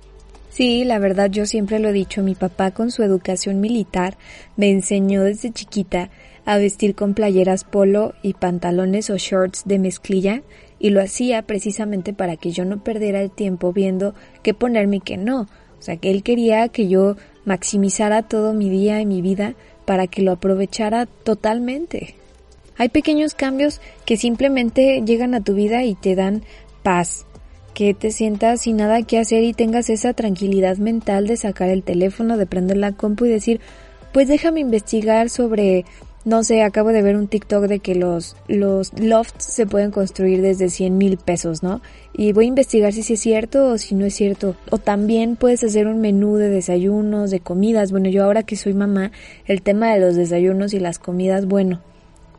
Sí, 0.50 0.84
la 0.84 0.98
verdad 0.98 1.30
yo 1.30 1.46
siempre 1.46 1.78
lo 1.78 1.88
he 1.88 1.92
dicho, 1.92 2.22
mi 2.22 2.34
papá 2.34 2.72
con 2.72 2.90
su 2.90 3.02
educación 3.02 3.60
militar 3.60 4.16
me 4.56 4.70
enseñó 4.70 5.22
desde 5.22 5.52
chiquita 5.52 6.10
a 6.44 6.56
vestir 6.56 6.94
con 6.94 7.14
playeras 7.14 7.64
polo 7.64 8.14
y 8.22 8.34
pantalones 8.34 9.10
o 9.10 9.16
shorts 9.16 9.62
de 9.64 9.78
mezclilla 9.78 10.42
y 10.80 10.90
lo 10.90 11.00
hacía 11.00 11.42
precisamente 11.42 12.12
para 12.12 12.36
que 12.36 12.50
yo 12.50 12.64
no 12.64 12.82
perdiera 12.82 13.20
el 13.20 13.30
tiempo 13.30 13.72
viendo 13.72 14.14
qué 14.42 14.54
ponerme 14.54 14.96
y 14.96 15.00
qué 15.00 15.16
no. 15.16 15.42
O 15.42 15.82
sea, 15.82 15.98
que 15.98 16.10
él 16.10 16.22
quería 16.22 16.68
que 16.68 16.88
yo 16.88 17.16
maximizara 17.44 18.22
todo 18.22 18.54
mi 18.54 18.68
día 18.68 19.00
y 19.00 19.06
mi 19.06 19.22
vida 19.22 19.54
para 19.84 20.06
que 20.06 20.22
lo 20.22 20.32
aprovechara 20.32 21.06
totalmente. 21.06 22.14
Hay 22.76 22.88
pequeños 22.88 23.34
cambios 23.34 23.80
que 24.06 24.16
simplemente 24.16 25.02
llegan 25.04 25.34
a 25.34 25.42
tu 25.42 25.54
vida 25.54 25.84
y 25.84 25.94
te 25.94 26.14
dan 26.14 26.42
paz, 26.82 27.26
que 27.74 27.92
te 27.92 28.10
sientas 28.10 28.62
sin 28.62 28.78
nada 28.78 29.02
que 29.02 29.18
hacer 29.18 29.42
y 29.44 29.52
tengas 29.52 29.90
esa 29.90 30.14
tranquilidad 30.14 30.78
mental 30.78 31.26
de 31.26 31.36
sacar 31.36 31.68
el 31.68 31.82
teléfono, 31.82 32.38
de 32.38 32.46
prender 32.46 32.78
la 32.78 32.92
compu 32.92 33.26
y 33.26 33.30
decir, 33.30 33.60
pues 34.12 34.28
déjame 34.28 34.60
investigar 34.60 35.28
sobre 35.28 35.84
no 36.24 36.44
sé, 36.44 36.62
acabo 36.62 36.90
de 36.90 37.02
ver 37.02 37.16
un 37.16 37.28
TikTok 37.28 37.64
de 37.64 37.78
que 37.78 37.94
los, 37.94 38.36
los 38.46 38.92
lofts 38.98 39.44
se 39.44 39.66
pueden 39.66 39.90
construir 39.90 40.42
desde 40.42 40.68
100 40.68 40.98
mil 40.98 41.16
pesos, 41.16 41.62
¿no? 41.62 41.80
Y 42.12 42.32
voy 42.32 42.44
a 42.44 42.48
investigar 42.48 42.92
si 42.92 43.00
es 43.12 43.20
cierto 43.20 43.68
o 43.68 43.78
si 43.78 43.94
no 43.94 44.04
es 44.04 44.14
cierto. 44.14 44.54
O 44.70 44.78
también 44.78 45.36
puedes 45.36 45.64
hacer 45.64 45.86
un 45.86 46.00
menú 46.00 46.36
de 46.36 46.50
desayunos, 46.50 47.30
de 47.30 47.40
comidas. 47.40 47.90
Bueno, 47.90 48.10
yo 48.10 48.24
ahora 48.24 48.42
que 48.42 48.56
soy 48.56 48.74
mamá, 48.74 49.12
el 49.46 49.62
tema 49.62 49.92
de 49.94 50.00
los 50.00 50.14
desayunos 50.16 50.74
y 50.74 50.80
las 50.80 50.98
comidas, 50.98 51.46
bueno, 51.46 51.80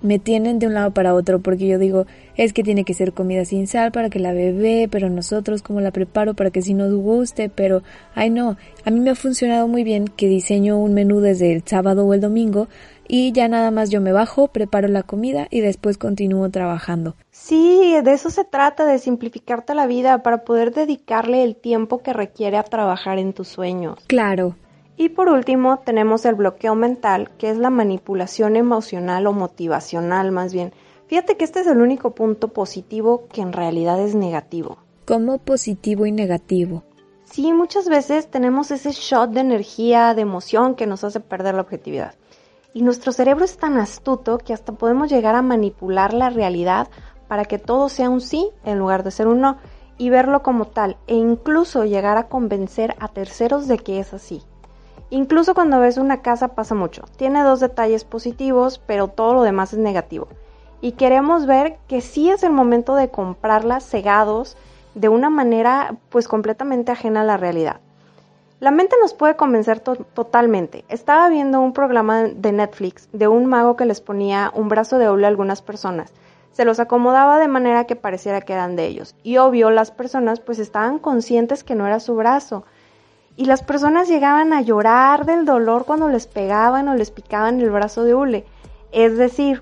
me 0.02 0.20
tienen 0.20 0.60
de 0.60 0.68
un 0.68 0.74
lado 0.74 0.92
para 0.92 1.14
otro 1.14 1.40
porque 1.40 1.68
yo 1.68 1.78
digo, 1.80 2.06
es 2.36 2.54
que 2.54 2.64
tiene 2.64 2.84
que 2.84 2.94
ser 2.94 3.14
comida 3.14 3.46
sin 3.46 3.68
sal 3.68 3.92
para 3.92 4.10
que 4.10 4.20
la 4.20 4.34
bebé, 4.34 4.88
pero 4.92 5.10
nosotros 5.10 5.62
cómo 5.62 5.82
la 5.82 5.92
preparo 5.92 6.34
para 6.34 6.52
que 6.52 6.62
sí 6.62 6.74
nos 6.74 6.94
guste, 6.94 7.50
pero 7.50 7.84
ay 8.16 8.30
no, 8.30 8.58
a 8.86 8.92
mí 8.92 9.00
me 9.00 9.12
ha 9.12 9.16
funcionado 9.16 9.68
muy 9.68 9.84
bien 9.84 10.08
que 10.08 10.28
diseño 10.28 10.78
un 10.78 10.94
menú 10.94 11.20
desde 11.20 11.52
el 11.52 11.64
sábado 11.66 12.06
o 12.06 12.14
el 12.14 12.22
domingo 12.22 12.68
y 13.08 13.34
ya 13.34 13.50
nada 13.50 13.72
más 13.72 13.90
yo 13.90 14.00
me 14.00 14.14
bajo, 14.14 14.48
preparo 14.48 14.88
la 14.88 15.04
comida 15.04 15.48
y 15.50 15.60
después 15.60 15.98
continúo 15.98 16.50
trabajando. 16.50 17.16
Sí, 17.30 17.94
de 18.04 18.14
eso 18.14 18.30
se 18.30 18.46
trata, 18.46 18.86
de 18.86 19.00
simplificarte 19.00 19.76
la 19.76 19.86
vida 19.86 20.24
para 20.24 20.46
poder 20.46 20.74
dedicarle 20.74 21.44
el 21.44 21.58
tiempo 21.58 22.02
que 22.02 22.14
requiere 22.14 22.56
a 22.56 22.64
trabajar 22.64 23.20
en 23.20 23.34
tus 23.34 23.50
sueños. 23.50 24.00
Claro. 24.08 24.56
Y 24.98 25.10
por 25.10 25.30
último 25.30 25.80
tenemos 25.80 26.26
el 26.26 26.36
bloqueo 26.36 26.76
mental, 26.76 27.32
que 27.38 27.50
es 27.50 27.58
la 27.58 27.70
manipulación 27.70 28.56
emocional 28.56 29.26
o 29.28 29.34
motivacional 29.34 30.32
más 30.32 30.54
bien. 30.54 30.74
Fíjate 31.08 31.38
que 31.38 31.44
este 31.44 31.62
es 31.62 31.68
el 31.68 31.82
único 31.82 32.12
punto 32.12 32.50
positivo 32.50 33.28
que 33.32 33.42
en 33.42 33.54
realidad 33.54 34.00
es 34.00 34.16
negativo. 34.16 34.78
¿Cómo 35.06 35.40
positivo 35.40 36.06
y 36.06 36.12
negativo? 36.12 36.84
Sí, 37.26 37.54
muchas 37.54 37.88
veces 37.88 38.30
tenemos 38.30 38.72
ese 38.72 38.92
shot 38.92 39.32
de 39.32 39.40
energía, 39.40 40.14
de 40.14 40.22
emoción 40.22 40.76
que 40.76 40.86
nos 40.86 41.04
hace 41.04 41.20
perder 41.20 41.56
la 41.56 41.62
objetividad. 41.62 42.16
Y 42.74 42.84
nuestro 42.84 43.12
cerebro 43.12 43.46
es 43.46 43.58
tan 43.58 43.78
astuto 43.78 44.38
que 44.38 44.54
hasta 44.54 44.74
podemos 44.74 45.10
llegar 45.10 45.36
a 45.36 45.42
manipular 45.42 46.14
la 46.14 46.30
realidad 46.30 46.90
para 47.28 47.46
que 47.46 47.58
todo 47.58 47.90
sea 47.90 48.10
un 48.10 48.22
sí 48.22 48.50
en 48.64 48.80
lugar 48.80 49.04
de 49.04 49.12
ser 49.12 49.28
un 49.28 49.42
no 49.42 49.58
y 49.98 50.10
verlo 50.10 50.44
como 50.44 50.66
tal 50.66 50.98
e 51.08 51.16
incluso 51.16 51.86
llegar 51.86 52.18
a 52.18 52.28
convencer 52.28 52.96
a 53.00 53.08
terceros 53.08 53.68
de 53.68 53.78
que 53.78 54.00
es 54.00 54.14
así. 54.14 54.42
Incluso 55.12 55.54
cuando 55.54 55.82
ves 55.82 55.98
una 55.98 56.22
casa 56.22 56.56
pasa 56.56 56.74
mucho. 56.74 57.04
Tiene 57.18 57.44
dos 57.44 57.60
detalles 57.60 58.06
positivos, 58.06 58.80
pero 58.80 59.10
todo 59.10 59.34
lo 59.34 59.44
demás 59.44 59.74
es 59.74 59.80
negativo. 59.80 60.30
Y 60.80 60.94
queremos 60.94 61.46
ver 61.46 61.78
que 61.90 62.00
sí 62.00 62.30
es 62.30 62.44
el 62.44 62.54
momento 62.54 62.96
de 62.96 63.10
comprarla 63.10 63.82
cegados 63.82 64.56
de 64.96 65.10
una 65.10 65.30
manera 65.30 65.98
pues 66.10 66.30
completamente 66.30 66.94
ajena 66.94 67.22
a 67.22 67.26
la 67.26 67.36
realidad. 67.36 67.82
La 68.62 68.72
mente 68.72 68.96
nos 69.02 69.14
puede 69.14 69.36
convencer 69.36 69.82
totalmente. 69.82 70.86
Estaba 70.88 71.28
viendo 71.28 71.60
un 71.60 71.74
programa 71.74 72.24
de 72.24 72.52
Netflix 72.54 73.10
de 73.12 73.28
un 73.28 73.48
mago 73.48 73.76
que 73.76 73.86
les 73.86 74.00
ponía 74.00 74.50
un 74.56 74.70
brazo 74.70 74.98
de 74.98 75.10
hule 75.10 75.26
a 75.26 75.30
algunas 75.30 75.62
personas. 75.62 76.14
Se 76.54 76.64
los 76.64 76.80
acomodaba 76.80 77.38
de 77.38 77.50
manera 77.50 77.86
que 77.86 77.98
pareciera 77.98 78.40
que 78.40 78.54
eran 78.54 78.78
de 78.78 78.86
ellos. 78.86 79.16
Y 79.24 79.38
obvio, 79.38 79.72
las 79.72 79.92
personas 79.92 80.40
pues 80.40 80.58
estaban 80.58 81.00
conscientes 81.00 81.66
que 81.66 81.76
no 81.76 81.86
era 81.86 82.00
su 82.00 82.16
brazo. 82.16 82.64
Y 83.38 83.46
las 83.46 83.64
personas 83.64 84.08
llegaban 84.08 84.54
a 84.54 84.62
llorar 84.62 85.26
del 85.26 85.46
dolor 85.46 85.86
cuando 85.86 86.10
les 86.10 86.28
pegaban 86.28 86.88
o 86.88 86.96
les 86.96 87.12
picaban 87.12 87.60
el 87.62 87.70
brazo 87.70 88.04
de 88.04 88.14
hule. 88.14 88.46
Es 88.92 89.18
decir, 89.18 89.62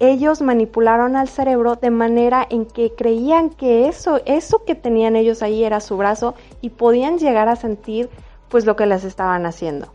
ellos 0.00 0.40
manipularon 0.40 1.16
al 1.16 1.28
cerebro 1.28 1.76
de 1.76 1.90
manera 1.90 2.46
en 2.48 2.66
que 2.66 2.92
creían 2.94 3.50
que 3.50 3.88
eso, 3.88 4.20
eso 4.26 4.64
que 4.64 4.74
tenían 4.74 5.16
ellos 5.16 5.42
ahí 5.42 5.64
era 5.64 5.80
su 5.80 5.96
brazo 5.96 6.34
y 6.60 6.70
podían 6.70 7.18
llegar 7.18 7.48
a 7.48 7.56
sentir 7.56 8.08
pues 8.48 8.64
lo 8.64 8.76
que 8.76 8.86
las 8.86 9.04
estaban 9.04 9.44
haciendo. 9.46 9.92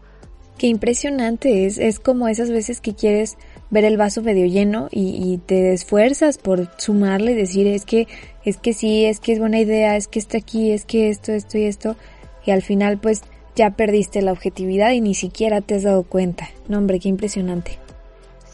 Qué 0.57 0.67
impresionante 0.67 1.65
es, 1.65 1.77
es 1.77 1.99
como 1.99 2.27
esas 2.27 2.51
veces 2.51 2.79
que 2.79 2.93
quieres 2.93 3.37
ver 3.69 3.85
el 3.85 3.97
vaso 3.97 4.21
medio 4.21 4.45
lleno 4.45 4.87
y, 4.91 5.39
te 5.47 5.73
esfuerzas 5.73 6.37
por 6.37 6.69
sumarle 6.77 7.31
y 7.31 7.35
decir 7.35 7.65
es 7.65 7.85
que, 7.85 8.07
es 8.45 8.57
que 8.57 8.73
sí, 8.73 9.05
es 9.05 9.19
que 9.19 9.33
es 9.33 9.39
buena 9.39 9.59
idea, 9.59 9.97
es 9.97 10.07
que 10.07 10.19
está 10.19 10.37
aquí, 10.37 10.71
es 10.71 10.85
que 10.85 11.09
esto, 11.09 11.31
esto 11.31 11.57
y 11.57 11.63
esto, 11.63 11.95
y 12.45 12.51
al 12.51 12.61
final 12.61 12.97
pues 12.97 13.23
ya 13.55 13.71
perdiste 13.71 14.21
la 14.21 14.31
objetividad 14.31 14.91
y 14.91 15.01
ni 15.01 15.13
siquiera 15.13 15.61
te 15.61 15.75
has 15.75 15.83
dado 15.83 16.03
cuenta. 16.03 16.49
No 16.67 16.77
hombre, 16.77 16.99
qué 16.99 17.09
impresionante. 17.09 17.79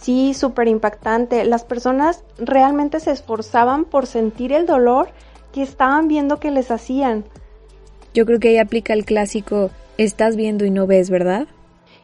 Sí, 0.01 0.33
súper 0.33 0.67
impactante. 0.67 1.43
Las 1.43 1.63
personas 1.63 2.23
realmente 2.37 2.99
se 2.99 3.11
esforzaban 3.11 3.85
por 3.85 4.07
sentir 4.07 4.53
el 4.53 4.65
dolor 4.65 5.09
que 5.53 5.61
estaban 5.61 6.07
viendo 6.07 6.39
que 6.39 6.51
les 6.51 6.71
hacían. 6.71 7.25
Yo 8.13 8.25
creo 8.25 8.39
que 8.39 8.49
ahí 8.49 8.57
aplica 8.57 8.93
el 8.93 9.05
clásico, 9.05 9.71
estás 9.97 10.35
viendo 10.35 10.65
y 10.65 10.71
no 10.71 10.87
ves, 10.87 11.09
¿verdad? 11.09 11.47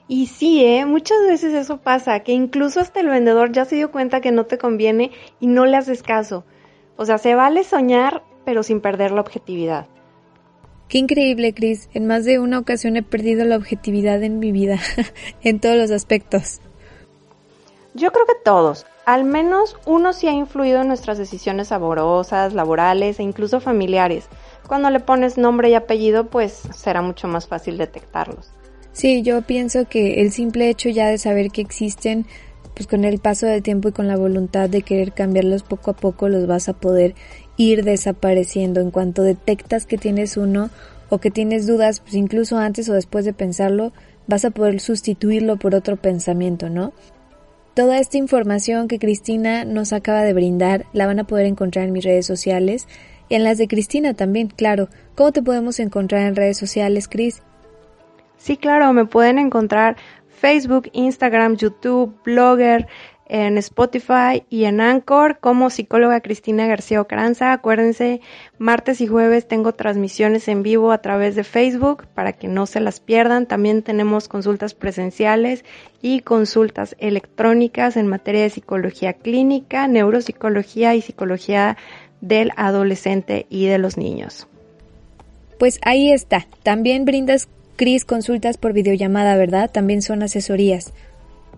Y 0.07 0.27
sí, 0.27 0.63
¿eh? 0.63 0.85
muchas 0.85 1.17
veces 1.27 1.53
eso 1.53 1.77
pasa, 1.77 2.19
que 2.19 2.31
incluso 2.31 2.79
hasta 2.79 2.99
el 2.99 3.09
vendedor 3.09 3.51
ya 3.51 3.65
se 3.65 3.75
dio 3.75 3.91
cuenta 3.91 4.21
que 4.21 4.31
no 4.31 4.45
te 4.45 4.59
conviene 4.59 5.11
y 5.39 5.47
no 5.47 5.65
le 5.65 5.77
haces 5.77 6.03
caso. 6.03 6.45
O 6.95 7.05
sea, 7.05 7.17
se 7.17 7.33
vale 7.33 7.63
soñar, 7.63 8.23
pero 8.45 8.61
sin 8.61 8.81
perder 8.81 9.11
la 9.11 9.21
objetividad. 9.21 9.87
Qué 10.87 10.99
increíble, 10.99 11.53
Chris. 11.53 11.89
En 11.93 12.05
más 12.05 12.25
de 12.25 12.39
una 12.39 12.59
ocasión 12.59 12.95
he 12.95 13.03
perdido 13.03 13.43
la 13.45 13.57
objetividad 13.57 14.21
en 14.23 14.39
mi 14.39 14.51
vida, 14.51 14.79
en 15.43 15.59
todos 15.59 15.77
los 15.77 15.91
aspectos. 15.91 16.61
Yo 17.93 18.11
creo 18.11 18.25
que 18.25 18.33
todos. 18.43 18.85
Al 19.05 19.23
menos 19.23 19.77
uno 19.85 20.13
sí 20.13 20.27
ha 20.27 20.31
influido 20.31 20.81
en 20.81 20.87
nuestras 20.87 21.17
decisiones 21.17 21.71
amorosas, 21.71 22.53
laborales 22.53 23.19
e 23.19 23.23
incluso 23.23 23.59
familiares. 23.59 24.27
Cuando 24.67 24.89
le 24.89 24.99
pones 24.99 25.37
nombre 25.37 25.69
y 25.69 25.75
apellido, 25.75 26.27
pues 26.27 26.61
será 26.75 27.01
mucho 27.01 27.27
más 27.27 27.47
fácil 27.47 27.77
detectarlos. 27.77 28.51
Sí, 28.91 29.21
yo 29.21 29.41
pienso 29.41 29.87
que 29.87 30.21
el 30.21 30.31
simple 30.31 30.69
hecho 30.69 30.89
ya 30.89 31.07
de 31.07 31.17
saber 31.17 31.51
que 31.51 31.61
existen, 31.61 32.25
pues 32.73 32.87
con 32.87 33.05
el 33.05 33.19
paso 33.19 33.45
del 33.45 33.61
tiempo 33.61 33.89
y 33.89 33.91
con 33.91 34.07
la 34.07 34.17
voluntad 34.17 34.69
de 34.69 34.81
querer 34.81 35.13
cambiarlos 35.13 35.63
poco 35.63 35.91
a 35.91 35.95
poco, 35.95 36.29
los 36.29 36.47
vas 36.47 36.67
a 36.69 36.73
poder 36.73 37.13
ir 37.57 37.83
desapareciendo. 37.83 38.81
En 38.81 38.91
cuanto 38.91 39.23
detectas 39.23 39.85
que 39.85 39.97
tienes 39.97 40.37
uno 40.37 40.69
o 41.09 41.19
que 41.19 41.31
tienes 41.31 41.67
dudas, 41.67 41.99
pues 41.99 42.15
incluso 42.15 42.57
antes 42.57 42.89
o 42.89 42.93
después 42.93 43.25
de 43.25 43.33
pensarlo, 43.33 43.93
vas 44.27 44.45
a 44.45 44.51
poder 44.51 44.79
sustituirlo 44.79 45.57
por 45.57 45.75
otro 45.75 45.97
pensamiento, 45.97 46.69
¿no? 46.69 46.93
Toda 47.73 47.99
esta 47.99 48.17
información 48.17 48.87
que 48.87 48.99
Cristina 48.99 49.65
nos 49.65 49.91
acaba 49.91 50.23
de 50.23 50.33
brindar 50.33 50.85
la 50.93 51.05
van 51.07 51.19
a 51.19 51.27
poder 51.27 51.45
encontrar 51.45 51.85
en 51.85 51.91
mis 51.91 52.05
redes 52.05 52.25
sociales 52.25 52.87
y 53.27 53.35
en 53.35 53.43
las 53.43 53.57
de 53.57 53.67
Cristina 53.67 54.13
también, 54.13 54.47
claro. 54.47 54.87
¿Cómo 55.15 55.31
te 55.31 55.43
podemos 55.43 55.79
encontrar 55.79 56.25
en 56.25 56.35
redes 56.35 56.57
sociales, 56.57 57.07
Cris? 57.07 57.41
Sí, 58.37 58.57
claro, 58.57 58.93
me 58.93 59.05
pueden 59.05 59.39
encontrar 59.39 59.97
Facebook, 60.29 60.89
Instagram, 60.93 61.57
YouTube, 61.57 62.15
Blogger, 62.23 62.87
en 63.27 63.57
Spotify 63.57 64.43
y 64.49 64.65
en 64.65 64.81
Anchor 64.81 65.39
como 65.39 65.69
psicóloga 65.69 66.21
Cristina 66.21 66.67
García 66.67 67.01
Ocaranza. 67.01 67.53
Acuérdense, 67.53 68.21
martes 68.57 69.01
y 69.01 69.07
jueves 69.07 69.47
tengo 69.47 69.73
transmisiones 69.73 70.47
en 70.47 70.63
vivo 70.63 70.91
a 70.91 70.99
través 70.99 71.35
de 71.35 71.43
Facebook 71.43 72.05
para 72.13 72.33
que 72.33 72.47
no 72.47 72.65
se 72.65 72.79
las 72.79 72.99
pierdan. 72.99 73.47
También 73.47 73.81
tenemos 73.81 74.27
consultas 74.27 74.73
presenciales 74.73 75.65
y 76.01 76.21
consultas 76.21 76.95
electrónicas 76.99 77.97
en 77.97 78.07
materia 78.07 78.43
de 78.43 78.49
psicología 78.49 79.13
clínica, 79.13 79.87
neuropsicología 79.87 80.93
y 80.95 81.01
psicología 81.01 81.77
del 82.21 82.51
adolescente 82.55 83.45
y 83.49 83.65
de 83.65 83.77
los 83.77 83.97
niños. 83.97 84.47
Pues 85.57 85.79
ahí 85.83 86.11
está. 86.11 86.47
También 86.63 87.05
brindas 87.05 87.47
Cris, 87.75 88.05
consultas 88.05 88.57
por 88.57 88.71
videollamada, 88.71 89.35
¿verdad? 89.35 89.69
También 89.69 90.01
son 90.01 90.23
asesorías. 90.23 90.93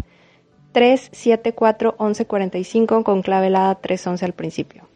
374-1145 0.73 3.03
con 3.03 3.23
clavelada 3.23 3.75
311 3.77 4.25
al 4.25 4.33
principio. 4.33 4.89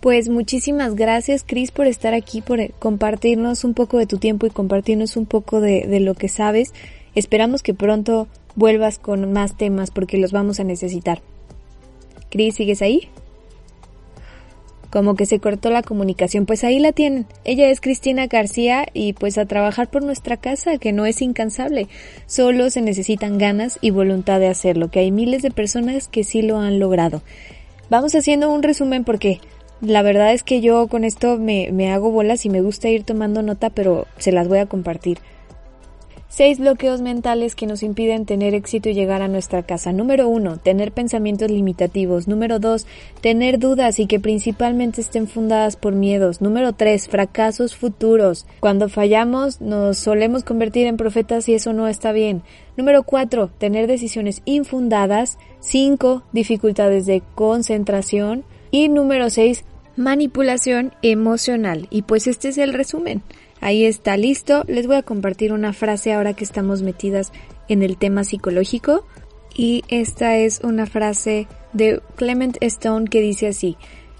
Pues 0.00 0.28
muchísimas 0.28 0.94
gracias 0.96 1.44
Cris 1.46 1.70
por 1.70 1.86
estar 1.86 2.12
aquí, 2.12 2.40
por 2.40 2.72
compartirnos 2.72 3.62
un 3.62 3.74
poco 3.74 3.98
de 3.98 4.06
tu 4.06 4.18
tiempo 4.18 4.46
y 4.46 4.50
compartirnos 4.50 5.16
un 5.16 5.26
poco 5.26 5.60
de, 5.60 5.86
de 5.86 6.00
lo 6.00 6.14
que 6.14 6.28
sabes. 6.28 6.74
Esperamos 7.14 7.62
que 7.62 7.74
pronto 7.74 8.26
vuelvas 8.56 8.98
con 8.98 9.32
más 9.32 9.56
temas 9.56 9.92
porque 9.92 10.18
los 10.18 10.32
vamos 10.32 10.58
a 10.58 10.64
necesitar. 10.64 11.22
Cris, 12.30 12.56
¿sigues 12.56 12.82
ahí? 12.82 13.10
Como 14.92 15.14
que 15.14 15.24
se 15.24 15.40
cortó 15.40 15.70
la 15.70 15.82
comunicación, 15.82 16.44
pues 16.44 16.64
ahí 16.64 16.78
la 16.78 16.92
tienen. 16.92 17.24
Ella 17.44 17.70
es 17.70 17.80
Cristina 17.80 18.26
García 18.26 18.86
y 18.92 19.14
pues 19.14 19.38
a 19.38 19.46
trabajar 19.46 19.88
por 19.88 20.02
nuestra 20.02 20.36
casa, 20.36 20.76
que 20.76 20.92
no 20.92 21.06
es 21.06 21.22
incansable. 21.22 21.88
Solo 22.26 22.68
se 22.68 22.82
necesitan 22.82 23.38
ganas 23.38 23.78
y 23.80 23.88
voluntad 23.88 24.38
de 24.38 24.48
hacerlo, 24.48 24.90
que 24.90 25.00
hay 25.00 25.10
miles 25.10 25.40
de 25.40 25.50
personas 25.50 26.08
que 26.08 26.24
sí 26.24 26.42
lo 26.42 26.58
han 26.58 26.78
logrado. 26.78 27.22
Vamos 27.88 28.14
haciendo 28.14 28.50
un 28.50 28.62
resumen 28.62 29.02
porque 29.04 29.40
la 29.80 30.02
verdad 30.02 30.34
es 30.34 30.42
que 30.42 30.60
yo 30.60 30.86
con 30.88 31.04
esto 31.04 31.38
me, 31.38 31.70
me 31.72 31.90
hago 31.90 32.10
bolas 32.10 32.44
y 32.44 32.50
me 32.50 32.60
gusta 32.60 32.90
ir 32.90 33.02
tomando 33.02 33.40
nota, 33.40 33.70
pero 33.70 34.06
se 34.18 34.30
las 34.30 34.46
voy 34.46 34.58
a 34.58 34.66
compartir. 34.66 35.16
Seis 36.34 36.58
bloqueos 36.58 37.02
mentales 37.02 37.54
que 37.54 37.66
nos 37.66 37.82
impiden 37.82 38.24
tener 38.24 38.54
éxito 38.54 38.88
y 38.88 38.94
llegar 38.94 39.20
a 39.20 39.28
nuestra 39.28 39.64
casa. 39.64 39.92
Número 39.92 40.28
uno, 40.28 40.56
tener 40.56 40.90
pensamientos 40.90 41.50
limitativos. 41.50 42.26
Número 42.26 42.58
dos, 42.58 42.86
tener 43.20 43.58
dudas 43.58 43.98
y 43.98 44.06
que 44.06 44.18
principalmente 44.18 45.02
estén 45.02 45.28
fundadas 45.28 45.76
por 45.76 45.92
miedos. 45.92 46.40
Número 46.40 46.72
tres, 46.72 47.06
fracasos 47.06 47.76
futuros. 47.76 48.46
Cuando 48.60 48.88
fallamos 48.88 49.60
nos 49.60 49.98
solemos 49.98 50.42
convertir 50.42 50.86
en 50.86 50.96
profetas 50.96 51.50
y 51.50 51.54
eso 51.54 51.74
no 51.74 51.86
está 51.86 52.12
bien. 52.12 52.40
Número 52.78 53.02
cuatro, 53.02 53.50
tener 53.58 53.86
decisiones 53.86 54.40
infundadas. 54.46 55.36
Cinco, 55.60 56.22
dificultades 56.32 57.04
de 57.04 57.22
concentración. 57.34 58.44
Y 58.70 58.88
número 58.88 59.28
seis, 59.28 59.66
manipulación 59.96 60.92
emocional. 61.02 61.88
Y 61.90 62.02
pues 62.02 62.26
este 62.26 62.48
es 62.48 62.56
el 62.56 62.72
resumen. 62.72 63.20
Ahí 63.62 63.84
está 63.84 64.16
listo. 64.16 64.64
Les 64.66 64.88
voy 64.88 64.96
a 64.96 65.02
compartir 65.02 65.52
una 65.52 65.72
frase 65.72 66.12
ahora 66.12 66.34
que 66.34 66.42
estamos 66.42 66.82
metidas 66.82 67.32
en 67.68 67.84
el 67.84 67.96
tema 67.96 68.24
psicológico. 68.24 69.06
Y 69.54 69.84
esta 69.86 70.36
es 70.36 70.60
una 70.64 70.86
frase 70.86 71.46
de 71.72 72.02
Clement 72.16 72.58
Stone 72.60 73.06
que 73.08 73.20
dice 73.20 73.46
así. 73.46 73.76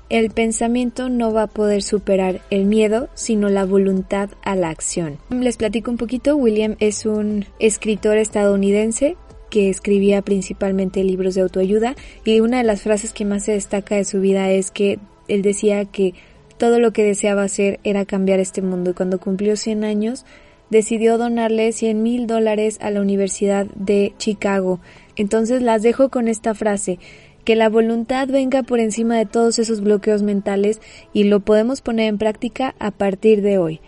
El 0.08 0.30
pensamiento 0.30 1.08
no 1.08 1.32
va 1.32 1.44
a 1.44 1.46
poder 1.48 1.82
superar 1.82 2.40
el 2.50 2.66
miedo, 2.66 3.08
sino 3.14 3.48
la 3.48 3.64
voluntad 3.64 4.30
a 4.44 4.54
la 4.54 4.68
acción. 4.68 5.18
Les 5.30 5.56
platico 5.56 5.90
un 5.90 5.96
poquito. 5.96 6.36
William 6.36 6.76
es 6.78 7.04
un 7.04 7.46
escritor 7.58 8.18
estadounidense 8.18 9.16
que 9.50 9.70
escribía 9.70 10.22
principalmente 10.22 11.02
libros 11.02 11.34
de 11.34 11.40
autoayuda 11.40 11.96
y 12.24 12.38
una 12.38 12.58
de 12.58 12.64
las 12.64 12.82
frases 12.82 13.12
que 13.12 13.24
más 13.24 13.46
se 13.46 13.52
destaca 13.52 13.96
de 13.96 14.04
su 14.04 14.20
vida 14.20 14.50
es 14.50 14.70
que 14.70 15.00
él 15.26 15.42
decía 15.42 15.84
que 15.84 16.14
todo 16.62 16.78
lo 16.78 16.92
que 16.92 17.02
deseaba 17.02 17.42
hacer 17.42 17.80
era 17.82 18.04
cambiar 18.04 18.38
este 18.38 18.62
mundo 18.62 18.90
y 18.90 18.94
cuando 18.94 19.18
cumplió 19.18 19.56
100 19.56 19.82
años 19.82 20.24
decidió 20.70 21.18
donarle 21.18 21.72
100 21.72 22.00
mil 22.00 22.28
dólares 22.28 22.78
a 22.80 22.92
la 22.92 23.00
Universidad 23.00 23.66
de 23.74 24.14
Chicago. 24.16 24.78
Entonces 25.16 25.60
las 25.60 25.82
dejo 25.82 26.08
con 26.08 26.28
esta 26.28 26.54
frase, 26.54 27.00
que 27.44 27.56
la 27.56 27.68
voluntad 27.68 28.28
venga 28.28 28.62
por 28.62 28.78
encima 28.78 29.16
de 29.16 29.26
todos 29.26 29.58
esos 29.58 29.80
bloqueos 29.80 30.22
mentales 30.22 30.80
y 31.12 31.24
lo 31.24 31.40
podemos 31.40 31.80
poner 31.80 32.06
en 32.06 32.18
práctica 32.18 32.76
a 32.78 32.92
partir 32.92 33.42
de 33.42 33.58
hoy. 33.58 33.80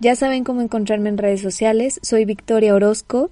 Ya 0.00 0.16
saben 0.16 0.42
cómo 0.42 0.62
encontrarme 0.62 1.10
en 1.10 1.18
redes 1.18 1.42
sociales, 1.42 2.00
soy 2.00 2.24
Victoria 2.24 2.74
Orozco, 2.74 3.30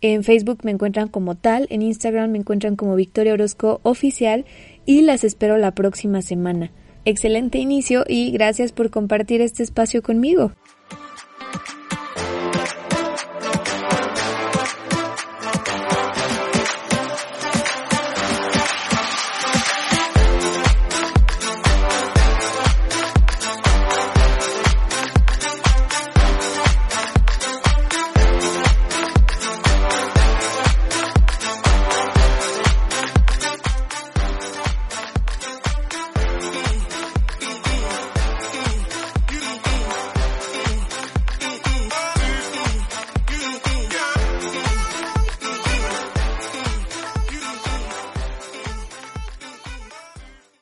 en 0.00 0.24
Facebook 0.24 0.60
me 0.62 0.70
encuentran 0.70 1.08
como 1.08 1.34
tal, 1.34 1.66
en 1.68 1.82
Instagram 1.82 2.30
me 2.30 2.38
encuentran 2.38 2.76
como 2.76 2.94
Victoria 2.94 3.34
Orozco 3.34 3.80
Oficial 3.82 4.46
y 4.86 5.02
las 5.02 5.22
espero 5.22 5.58
la 5.58 5.74
próxima 5.74 6.22
semana 6.22 6.72
Excelente 7.04 7.58
inicio 7.58 8.04
y 8.06 8.30
gracias 8.30 8.72
por 8.72 8.90
compartir 8.90 9.40
este 9.40 9.62
espacio 9.62 10.02
conmigo. 10.02 10.52